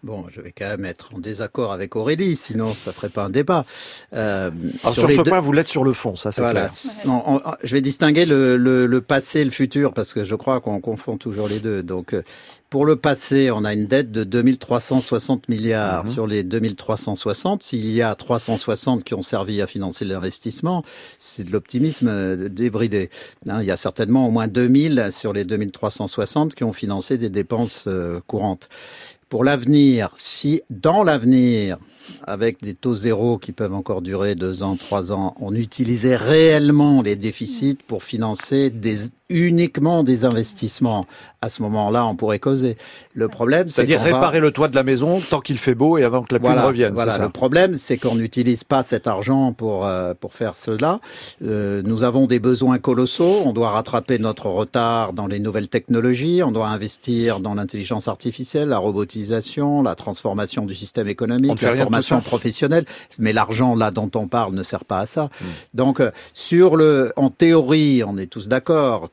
Bon, 0.01 0.25
je 0.31 0.39
vais 0.39 0.53
quand 0.57 0.69
même 0.69 0.85
être 0.85 1.09
en 1.13 1.19
désaccord 1.19 1.73
avec 1.73 1.97
Aurélie, 1.97 2.37
sinon 2.37 2.73
ça 2.73 2.93
ferait 2.93 3.09
pas 3.09 3.25
un 3.25 3.29
débat. 3.29 3.65
Euh, 4.13 4.49
sur, 4.79 4.93
sur 4.93 5.11
ce 5.11 5.21
point, 5.21 5.41
vous 5.41 5.51
l'êtes 5.51 5.67
sur 5.67 5.83
le 5.83 5.91
fond, 5.91 6.15
ça 6.15 6.31
c'est 6.31 6.41
voilà. 6.41 6.67
clair. 6.67 7.57
je 7.63 7.75
vais 7.75 7.81
distinguer 7.81 8.25
le, 8.25 8.55
le, 8.55 8.85
le, 8.85 9.01
passé 9.01 9.41
et 9.41 9.45
le 9.45 9.51
futur 9.51 9.93
parce 9.93 10.13
que 10.13 10.23
je 10.23 10.35
crois 10.35 10.61
qu'on 10.61 10.79
confond 10.79 11.17
toujours 11.17 11.49
les 11.49 11.59
deux. 11.59 11.83
Donc, 11.83 12.13
euh, 12.13 12.23
pour 12.69 12.85
le 12.85 12.95
passé, 12.95 13.49
on 13.51 13.65
a 13.65 13.73
une 13.73 13.87
dette 13.87 14.11
de 14.11 14.23
2360 14.23 15.49
milliards. 15.49 16.05
Mhm. 16.05 16.11
Sur 16.11 16.27
les 16.27 16.43
2360, 16.43 17.63
s'il 17.63 17.91
y 17.91 18.01
a 18.01 18.13
360 18.15 19.03
qui 19.03 19.15
ont 19.15 19.21
servi 19.21 19.61
à 19.61 19.67
financer 19.67 20.05
l'investissement, 20.05 20.83
c'est 21.17 21.43
de 21.43 21.51
l'optimisme 21.51 22.07
euh, 22.07 22.47
débridé. 22.47 23.09
Hein, 23.49 23.57
il 23.61 23.65
y 23.65 23.71
a 23.71 23.77
certainement 23.77 24.27
au 24.27 24.31
moins 24.31 24.47
2000 24.47 25.09
sur 25.11 25.33
les 25.33 25.45
2360 25.45 26.55
qui 26.55 26.63
ont 26.63 26.73
financé 26.73 27.17
des 27.17 27.29
dépenses 27.29 27.85
euh, 27.87 28.21
courantes 28.27 28.69
pour 29.29 29.43
l'avenir, 29.43 30.11
si 30.17 30.61
dans 30.69 31.03
l'avenir, 31.03 31.77
avec 32.25 32.61
des 32.61 32.73
taux 32.73 32.95
zéro 32.95 33.37
qui 33.37 33.51
peuvent 33.51 33.73
encore 33.73 34.01
durer 34.01 34.35
deux 34.35 34.63
ans, 34.63 34.75
trois 34.75 35.11
ans, 35.11 35.35
on 35.39 35.53
utilisait 35.53 36.15
réellement 36.15 37.01
les 37.01 37.15
déficits 37.15 37.77
pour 37.87 38.03
financer 38.03 38.69
des 38.69 39.09
uniquement 39.29 40.03
des 40.03 40.25
investissements, 40.25 41.05
à 41.41 41.49
ce 41.49 41.61
moment-là, 41.61 42.05
on 42.05 42.15
pourrait 42.15 42.39
causer. 42.39 42.77
Le 43.13 43.27
problème, 43.27 43.69
c'est 43.69 43.75
c'est-à-dire 43.75 44.01
réparer 44.01 44.39
le 44.39 44.51
toit 44.51 44.67
de 44.67 44.75
la 44.75 44.83
maison 44.83 45.19
tant 45.29 45.39
qu'il 45.39 45.59
fait 45.59 45.75
beau 45.75 45.97
et 45.97 46.03
avant 46.03 46.23
que 46.23 46.33
la 46.33 46.39
pluie 46.39 46.49
revienne. 46.49 46.93
Voilà. 46.95 47.11
Ça 47.11 47.23
le 47.23 47.29
problème, 47.29 47.75
c'est 47.75 47.97
qu'on 47.97 48.15
n'utilise 48.15 48.63
pas 48.63 48.81
cet 48.81 49.07
argent 49.07 49.53
pour 49.53 49.85
euh, 49.85 50.13
pour 50.19 50.33
faire 50.33 50.57
cela. 50.57 50.99
Euh, 51.45 51.83
nous 51.85 52.03
avons 52.03 52.25
des 52.25 52.39
besoins 52.39 52.79
colossaux. 52.79 53.43
On 53.45 53.53
doit 53.53 53.69
rattraper 53.69 54.17
notre 54.17 54.47
retard 54.47 55.13
dans 55.13 55.27
les 55.27 55.39
nouvelles 55.39 55.69
technologies. 55.69 56.41
On 56.43 56.51
doit 56.51 56.67
investir 56.67 57.39
dans 57.39 57.53
l'intelligence 57.53 58.07
artificielle, 58.07 58.69
la 58.69 58.79
robotisation, 58.79 59.83
la 59.83 59.93
transformation 59.93 60.65
du 60.65 60.73
système 60.73 61.07
économique, 61.07 61.61
la 61.61 61.75
formation 61.75 61.98
professionnelle. 62.23 62.85
Mais 63.17 63.33
l'argent 63.33 63.75
là 63.75 63.91
dont 63.91 64.11
on 64.15 64.27
parle 64.27 64.53
ne 64.53 64.63
sert 64.63 64.85
pas 64.85 64.99
à 64.99 65.05
ça. 65.05 65.25
Hmm. 65.25 65.45
Donc, 65.73 65.99
euh, 65.99 66.11
sur 66.33 66.75
le, 66.75 67.13
en 67.15 67.29
théorie, 67.29 68.03
on 68.05 68.17
est 68.17 68.27
tous 68.27 68.47
d'accord 68.47 69.09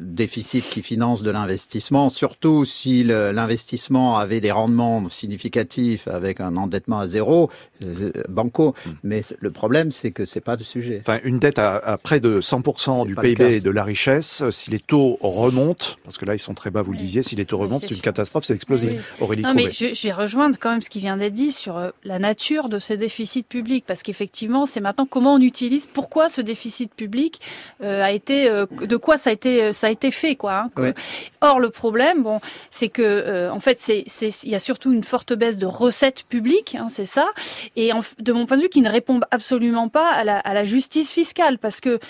déficit 0.00 0.64
qui 0.64 0.82
finance 0.82 1.22
de 1.22 1.30
l'investissement, 1.30 2.08
surtout 2.08 2.64
si 2.64 3.04
l'investissement 3.04 4.18
avait 4.18 4.40
des 4.40 4.50
rendements 4.50 5.08
significatifs 5.08 6.08
avec 6.08 6.40
un 6.40 6.56
endettement 6.56 7.00
à 7.00 7.06
zéro, 7.06 7.50
euh, 7.84 8.10
banco. 8.28 8.74
Hmm. 8.86 8.90
Mais 9.02 9.22
le 9.38 9.50
problème, 9.50 9.90
c'est 9.90 10.10
que 10.10 10.24
c'est 10.24 10.40
pas 10.40 10.56
le 10.56 10.64
sujet. 10.64 11.00
Enfin, 11.00 11.20
une 11.24 11.38
dette 11.38 11.58
à, 11.58 11.98
près 12.02 12.20
de 12.20 12.40
100% 12.40 13.06
du 13.06 13.14
PIB 13.14 13.56
et 13.56 13.60
de 13.60 13.70
la 13.70 13.84
richesse, 13.84 14.42
euh, 14.42 14.50
si 14.50 14.70
les 14.70 14.78
taux 14.78 15.18
remontent, 15.20 15.86
parce 16.04 16.18
que 16.18 16.24
là 16.24 16.34
ils 16.34 16.38
sont 16.38 16.54
très 16.54 16.70
bas, 16.70 16.82
vous 16.82 16.92
le 16.92 16.98
disiez, 16.98 17.22
si 17.22 17.36
les 17.36 17.44
taux 17.44 17.58
remontent, 17.58 17.86
c'est 17.88 17.94
une 17.94 18.00
catastrophe, 18.00 18.44
c'est 18.44 18.54
explosif. 18.54 19.14
Aurélie 19.20 19.42
non, 19.42 19.54
mais 19.54 19.72
je, 19.72 19.94
je, 19.94 20.02
vais 20.08 20.12
rejoindre 20.12 20.56
quand 20.58 20.70
même 20.70 20.82
ce 20.82 20.90
qui 20.90 21.00
vient 21.00 21.16
d'être 21.16 21.34
dit 21.34 21.52
sur 21.52 21.83
euh, 21.84 21.92
la 22.04 22.18
nature 22.18 22.68
de 22.68 22.78
ces 22.78 22.96
déficits 22.96 23.44
publics, 23.44 23.84
parce 23.86 24.02
qu'effectivement, 24.02 24.66
c'est 24.66 24.80
maintenant 24.80 25.06
comment 25.06 25.34
on 25.34 25.40
utilise, 25.40 25.86
pourquoi 25.86 26.28
ce 26.28 26.40
déficit 26.40 26.92
public 26.94 27.40
a 27.80 28.12
été, 28.12 28.48
de 28.48 28.96
quoi 28.96 29.16
ça 29.16 29.30
a 29.30 29.32
été 29.32 29.72
ça 29.72 29.88
a 29.88 29.90
été 29.90 30.10
fait 30.10 30.36
quoi. 30.36 30.66
Hein, 30.78 30.92
Or 31.40 31.60
le 31.60 31.70
problème, 31.70 32.22
bon, 32.22 32.40
c'est 32.70 32.88
que 32.88 33.50
en 33.50 33.60
fait 33.60 33.78
c'est 33.78 34.04
il 34.44 34.50
y 34.50 34.54
a 34.54 34.58
surtout 34.58 34.92
une 34.92 35.04
forte 35.04 35.32
baisse 35.32 35.58
de 35.58 35.66
recettes 35.66 36.24
publiques, 36.24 36.76
hein, 36.78 36.88
c'est 36.88 37.04
ça. 37.04 37.30
Et 37.76 37.90
de 38.18 38.32
mon 38.32 38.46
point 38.46 38.56
de 38.56 38.62
vue, 38.62 38.68
qui 38.68 38.80
ne 38.80 38.90
répond 38.90 39.20
absolument 39.30 39.88
pas 39.88 40.10
à 40.10 40.24
la, 40.24 40.38
à 40.38 40.54
la 40.54 40.64
justice 40.64 41.12
fiscale, 41.12 41.58
parce 41.58 41.80
que 41.80 42.00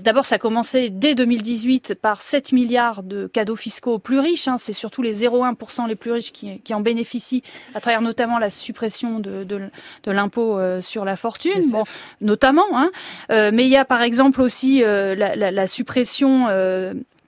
d'abord 0.00 0.26
ça 0.26 0.36
a 0.36 0.38
commencé 0.38 0.90
dès 0.90 1.14
2018 1.14 1.94
par 1.94 2.22
7 2.22 2.52
milliards 2.52 3.02
de 3.02 3.26
cadeaux 3.26 3.56
fiscaux 3.56 3.94
aux 3.94 3.98
plus 3.98 4.18
riches. 4.18 4.48
Hein, 4.48 4.56
c'est 4.58 4.72
surtout 4.72 5.02
les 5.02 5.24
0,1% 5.24 5.88
les 5.88 5.96
plus 5.96 6.12
riches 6.12 6.32
qui, 6.32 6.60
qui, 6.60 6.74
en 6.74 6.80
bénéficient 6.80 7.42
à 7.74 7.80
travers 7.80 8.02
notamment 8.02 8.38
la 8.38 8.50
suppression 8.50 9.15
de, 9.20 9.44
de, 9.44 9.60
de 10.04 10.10
l'impôt 10.10 10.58
euh, 10.58 10.80
sur 10.80 11.04
la 11.04 11.16
fortune, 11.16 11.70
bon, 11.70 11.84
notamment. 12.20 12.66
Hein. 12.72 12.90
Euh, 13.30 13.50
mais 13.52 13.64
il 13.64 13.70
y 13.70 13.76
a 13.76 13.84
par 13.84 14.02
exemple 14.02 14.40
aussi 14.40 14.82
euh, 14.82 15.14
la, 15.14 15.36
la, 15.36 15.50
la, 15.50 15.66
suppression 15.66 16.46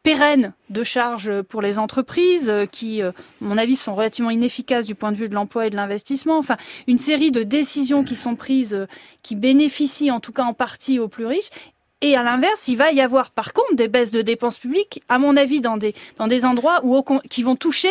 pérenne 0.02 0.52
de 0.70 0.82
charges 0.84 1.42
pour 1.42 1.60
les 1.60 1.78
entreprises 1.78 2.52
qui, 2.70 3.02
à 3.02 3.12
mon 3.40 3.58
avis, 3.58 3.76
sont 3.76 3.94
relativement 3.94 4.30
inefficaces 4.30 4.86
du 4.86 4.94
point 4.94 5.12
de 5.12 5.16
vue 5.16 5.28
de 5.28 5.34
l'emploi 5.34 5.66
et 5.66 5.70
de 5.70 5.76
l'investissement. 5.76 6.38
Enfin, 6.38 6.56
une 6.86 6.98
série 6.98 7.30
de 7.30 7.42
décisions 7.42 8.04
qui 8.04 8.16
sont 8.16 8.36
prises 8.36 8.86
qui 9.22 9.34
bénéficient 9.34 10.10
en 10.10 10.20
tout 10.20 10.32
cas 10.32 10.44
en 10.44 10.54
partie 10.54 10.98
aux 10.98 11.08
plus 11.08 11.26
riches 11.26 11.50
et 12.00 12.16
à 12.16 12.22
l'inverse, 12.22 12.68
il 12.68 12.76
va 12.76 12.92
y 12.92 13.00
avoir 13.00 13.30
par 13.30 13.52
contre 13.52 13.74
des 13.74 13.88
baisses 13.88 14.12
de 14.12 14.22
dépenses 14.22 14.58
publiques, 14.58 15.02
à 15.08 15.18
mon 15.18 15.36
avis, 15.36 15.60
dans 15.60 15.76
des, 15.76 15.94
dans 16.16 16.28
des 16.28 16.44
endroits 16.44 16.80
où, 16.84 17.02
qui 17.28 17.42
vont 17.42 17.56
toucher, 17.56 17.90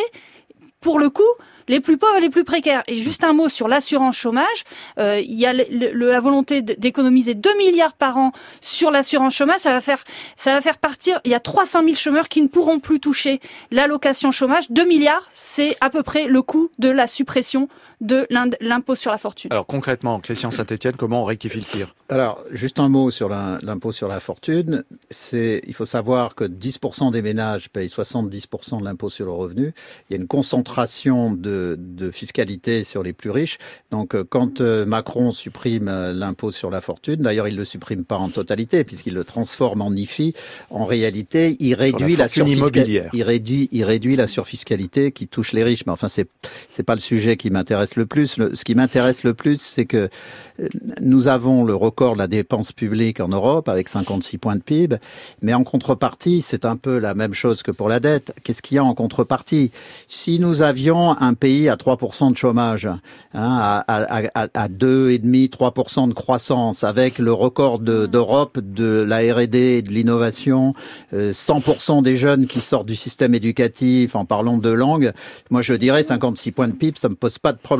pour 0.80 0.98
le 0.98 1.10
coup, 1.10 1.24
les 1.68 1.80
plus 1.80 1.98
pauvres 1.98 2.16
et 2.18 2.22
les 2.22 2.30
plus 2.30 2.44
précaires. 2.44 2.84
Et 2.88 2.96
juste 2.96 3.24
un 3.24 3.34
mot 3.34 3.50
sur 3.50 3.68
l'assurance 3.68 4.18
chômage. 4.18 4.64
Euh, 5.00 5.20
il 5.20 5.36
y 5.36 5.46
a 5.46 5.54
la 5.54 6.20
volonté 6.20 6.62
d'économiser 6.62 7.34
2 7.34 7.58
milliards 7.58 7.94
par 7.94 8.18
an 8.18 8.32
sur 8.62 8.92
l'assurance 8.92 9.36
chômage. 9.36 9.60
Ça 9.60 9.72
va 9.72 9.82
faire, 9.82 10.04
ça 10.36 10.54
va 10.54 10.62
faire 10.62 10.78
partir. 10.78 11.20
Il 11.26 11.32
y 11.32 11.36
a 11.36 11.40
300 11.40 11.84
000 11.84 11.96
chômeurs 11.96 12.30
qui 12.30 12.42
ne 12.42 12.48
pourront 12.48 12.80
plus 12.80 13.00
toucher 13.00 13.40
l'allocation 13.72 14.32
chômage. 14.32 14.70
2 14.72 14.86
milliards, 14.86 15.28
c'est 15.34 15.76
à 15.82 15.90
peu 15.90 16.04
près 16.04 16.26
le 16.26 16.42
coût 16.42 16.70
de 16.80 16.90
la 16.90 17.08
suppression 17.08 17.70
de 18.02 18.28
l'impôt 18.62 18.96
sur 18.96 19.12
la 19.12 19.18
fortune. 19.18 19.52
Alors 19.52 19.66
concrètement, 19.66 20.20
Christian 20.20 20.52
Saint-Etienne, 20.52 20.94
comment 20.98 21.24
on 21.24 21.26
rectifie 21.26 21.60
le 21.60 21.66
tir? 21.66 21.96
Alors, 22.10 22.44
juste 22.52 22.80
un 22.80 22.88
mot 22.88 23.12
sur 23.12 23.28
l'impôt 23.28 23.92
sur 23.92 24.08
la 24.08 24.20
fortune. 24.20 24.84
C'est, 25.10 25.62
il 25.68 25.74
faut 25.74 25.86
savoir 25.86 26.36
que 26.36 26.46
10% 26.46 27.12
des 27.12 27.22
ménages 27.22 27.70
payent 27.70 27.88
70% 27.88 28.80
de 28.80 28.86
l'impôt 28.86 29.10
sur 29.10 29.26
le 29.26 29.32
revenu. 29.32 29.74
Il 30.10 30.14
y 30.14 30.18
a 30.18 30.22
une 30.22 30.28
concentration 30.28 31.32
de, 31.32 31.76
de 31.78 32.12
fiscalité 32.12 32.84
sur 32.84 33.04
les 33.04 33.14
plus 33.14 33.30
riches. 33.30 33.58
Donc, 33.92 34.16
euh, 34.16 34.24
quand 34.28 34.62
euh, 34.62 34.86
Macron 34.86 35.32
supprime 35.32 35.90
euh, 35.90 36.14
l'impôt 36.14 36.52
sur 36.52 36.70
la 36.70 36.80
fortune, 36.80 37.18
d'ailleurs, 37.18 37.48
il 37.48 37.58
le 37.58 37.66
supprime 37.66 38.06
pas 38.06 38.18
en 38.18 38.30
totalité 38.30 38.84
puisqu'il 38.84 39.14
le 39.14 39.24
transforme 39.24 39.82
en 39.82 39.92
IFI. 39.92 40.34
En 40.70 40.86
réalité, 40.86 41.58
il 41.60 41.74
réduit 41.74 42.16
la, 42.16 42.30
surfiscalité. 42.30 43.04
Il 43.12 43.24
réduit, 43.24 43.68
il 43.72 43.84
réduit 43.84 44.16
la 44.16 44.28
surfiscalité 44.28 45.12
qui 45.12 45.28
touche 45.28 45.52
les 45.52 45.64
riches. 45.64 45.86
Mais 45.86 45.92
enfin, 45.92 46.10
c'est 46.10 46.30
c'est 46.70 46.84
pas 46.84 46.96
le 46.96 47.02
sujet 47.02 47.38
qui 47.38 47.50
m'intéresse 47.50 47.87
le 47.96 48.06
plus. 48.06 48.40
ce 48.54 48.64
qui 48.64 48.76
m'intéresse 48.76 49.24
le 49.24 49.34
plus, 49.34 49.62
c'est 49.62 49.86
que 49.86 50.10
euh, 50.60 50.68
nous 51.02 51.28
avons 51.28 51.64
le 51.64 51.76
record 51.76 52.14
de 52.14 52.20
la 52.20 52.28
dépense 52.28 52.72
publique 52.72 53.20
en 53.20 53.30
Europe 53.30 53.70
avec 53.70 53.90
56 53.90 54.38
points 54.38 54.56
de 54.56 54.62
PIB, 54.62 54.98
mais 55.42 55.54
en 55.54 55.64
contrepartie, 55.64 56.42
c'est 56.42 56.66
un 56.66 56.76
peu 56.76 57.00
la 57.00 57.14
même 57.14 57.34
chose 57.34 57.64
que 57.64 57.72
pour 57.72 57.90
la 57.90 58.00
dette. 58.00 58.34
Qu'est-ce 58.44 58.62
qu'il 58.62 58.76
y 58.76 58.80
a 58.80 58.84
en 58.84 58.94
contrepartie? 58.94 59.72
Si 60.08 60.40
nous 60.40 60.62
avions 60.62 61.20
un 61.20 61.34
pays 61.34 61.70
à 61.70 61.76
3% 61.76 62.32
de 62.32 62.38
chômage, 62.38 62.86
hein, 62.86 63.00
à, 63.34 63.84
à, 63.88 64.48
à 64.54 64.68
2,5, 64.68 65.50
3% 65.50 66.10
de 66.10 66.14
croissance, 66.14 66.84
avec 66.84 67.20
le 67.20 67.34
record 67.34 67.80
d'Europe 67.80 68.60
de, 68.60 69.06
la 69.08 69.18
R&D 69.18 69.82
de 69.82 69.90
l'innovation, 69.92 70.74
100% 71.14 72.00
euh, 72.00 72.02
des 72.02 72.16
jeunes 72.16 72.48
qui 72.48 72.60
sortent 72.60 72.88
du 72.88 72.96
système 72.96 73.36
éducatif 73.36 74.16
en 74.16 74.26
parlant 74.26 74.58
de 74.58 74.70
langue, 74.70 75.14
moi 75.50 75.62
je 75.62 75.74
dirais 75.74 76.04
56 76.04 76.52
points 76.52 76.68
de 76.68 76.74
PIB, 76.74 76.98
ça 76.98 77.10
me 77.10 77.16
pose 77.16 77.38
pas 77.40 77.54
de 77.54 77.58
problème 77.58 77.77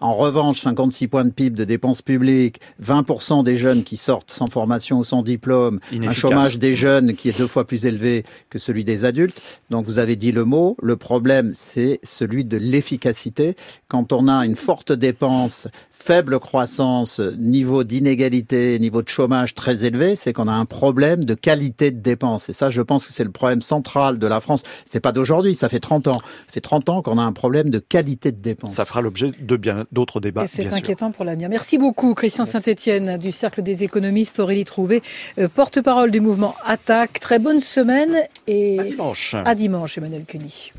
en 0.00 0.14
revanche, 0.14 0.60
56 0.60 1.08
points 1.08 1.24
de 1.24 1.30
PIB 1.30 1.56
de 1.56 1.64
dépenses 1.64 2.02
publiques, 2.02 2.60
20% 2.82 3.44
des 3.44 3.58
jeunes 3.58 3.84
qui 3.84 3.96
sortent 3.96 4.30
sans 4.30 4.46
formation 4.46 4.98
ou 4.98 5.04
sans 5.04 5.22
diplôme, 5.22 5.80
un 5.92 6.12
chômage 6.12 6.58
des 6.58 6.74
jeunes 6.74 7.14
qui 7.14 7.28
est 7.28 7.38
deux 7.38 7.46
fois 7.46 7.66
plus 7.66 7.86
élevé 7.86 8.24
que 8.48 8.58
celui 8.58 8.84
des 8.84 9.04
adultes. 9.04 9.40
Donc 9.70 9.86
vous 9.86 9.98
avez 9.98 10.16
dit 10.16 10.32
le 10.32 10.44
mot, 10.44 10.76
le 10.82 10.96
problème 10.96 11.52
c'est 11.54 12.00
celui 12.02 12.44
de 12.44 12.56
l'efficacité. 12.56 13.56
Quand 13.88 14.12
on 14.12 14.28
a 14.28 14.44
une 14.44 14.56
forte 14.56 14.92
dépense 14.92 15.68
faible 16.00 16.40
croissance, 16.40 17.20
niveau 17.20 17.84
d'inégalité, 17.84 18.78
niveau 18.78 19.02
de 19.02 19.08
chômage 19.08 19.54
très 19.54 19.84
élevé, 19.84 20.16
c'est 20.16 20.32
qu'on 20.32 20.48
a 20.48 20.52
un 20.52 20.64
problème 20.64 21.24
de 21.24 21.34
qualité 21.34 21.90
de 21.90 22.00
dépenses. 22.00 22.48
Et 22.48 22.54
ça, 22.54 22.70
je 22.70 22.80
pense 22.80 23.06
que 23.06 23.12
c'est 23.12 23.24
le 23.24 23.30
problème 23.30 23.60
central 23.60 24.18
de 24.18 24.26
la 24.26 24.40
France. 24.40 24.62
C'est 24.86 25.00
pas 25.00 25.12
d'aujourd'hui, 25.12 25.54
ça 25.54 25.68
fait 25.68 25.78
30 25.78 26.08
ans. 26.08 26.20
Ça 26.46 26.52
fait 26.54 26.60
30 26.62 26.88
ans 26.88 27.02
qu'on 27.02 27.18
a 27.18 27.22
un 27.22 27.32
problème 27.32 27.68
de 27.68 27.78
qualité 27.78 28.32
de 28.32 28.40
dépenses. 28.40 28.72
Ça 28.72 28.86
fera 28.86 29.02
l'objet 29.02 29.30
de 29.40 29.56
bien 29.56 29.86
d'autres 29.92 30.20
débats. 30.20 30.46
C'est 30.46 30.72
inquiétant 30.72 31.12
pour 31.12 31.24
l'avenir. 31.24 31.48
Merci 31.48 31.78
beaucoup, 31.78 32.14
Christian 32.14 32.44
Saint-Etienne 32.44 33.16
du 33.18 33.32
Cercle 33.32 33.62
des 33.62 33.84
économistes, 33.84 34.40
Aurélie 34.40 34.64
Trouvé, 34.64 35.02
euh, 35.38 35.48
porte-parole 35.48 36.10
du 36.10 36.20
mouvement 36.20 36.54
Attaque. 36.64 37.20
Très 37.20 37.38
bonne 37.38 37.60
semaine 37.60 38.22
et 38.46 38.78
à 38.78 38.84
dimanche. 38.84 39.36
À 39.44 39.54
dimanche, 39.54 39.98
Emmanuel 39.98 40.24
Cuny. 40.24 40.68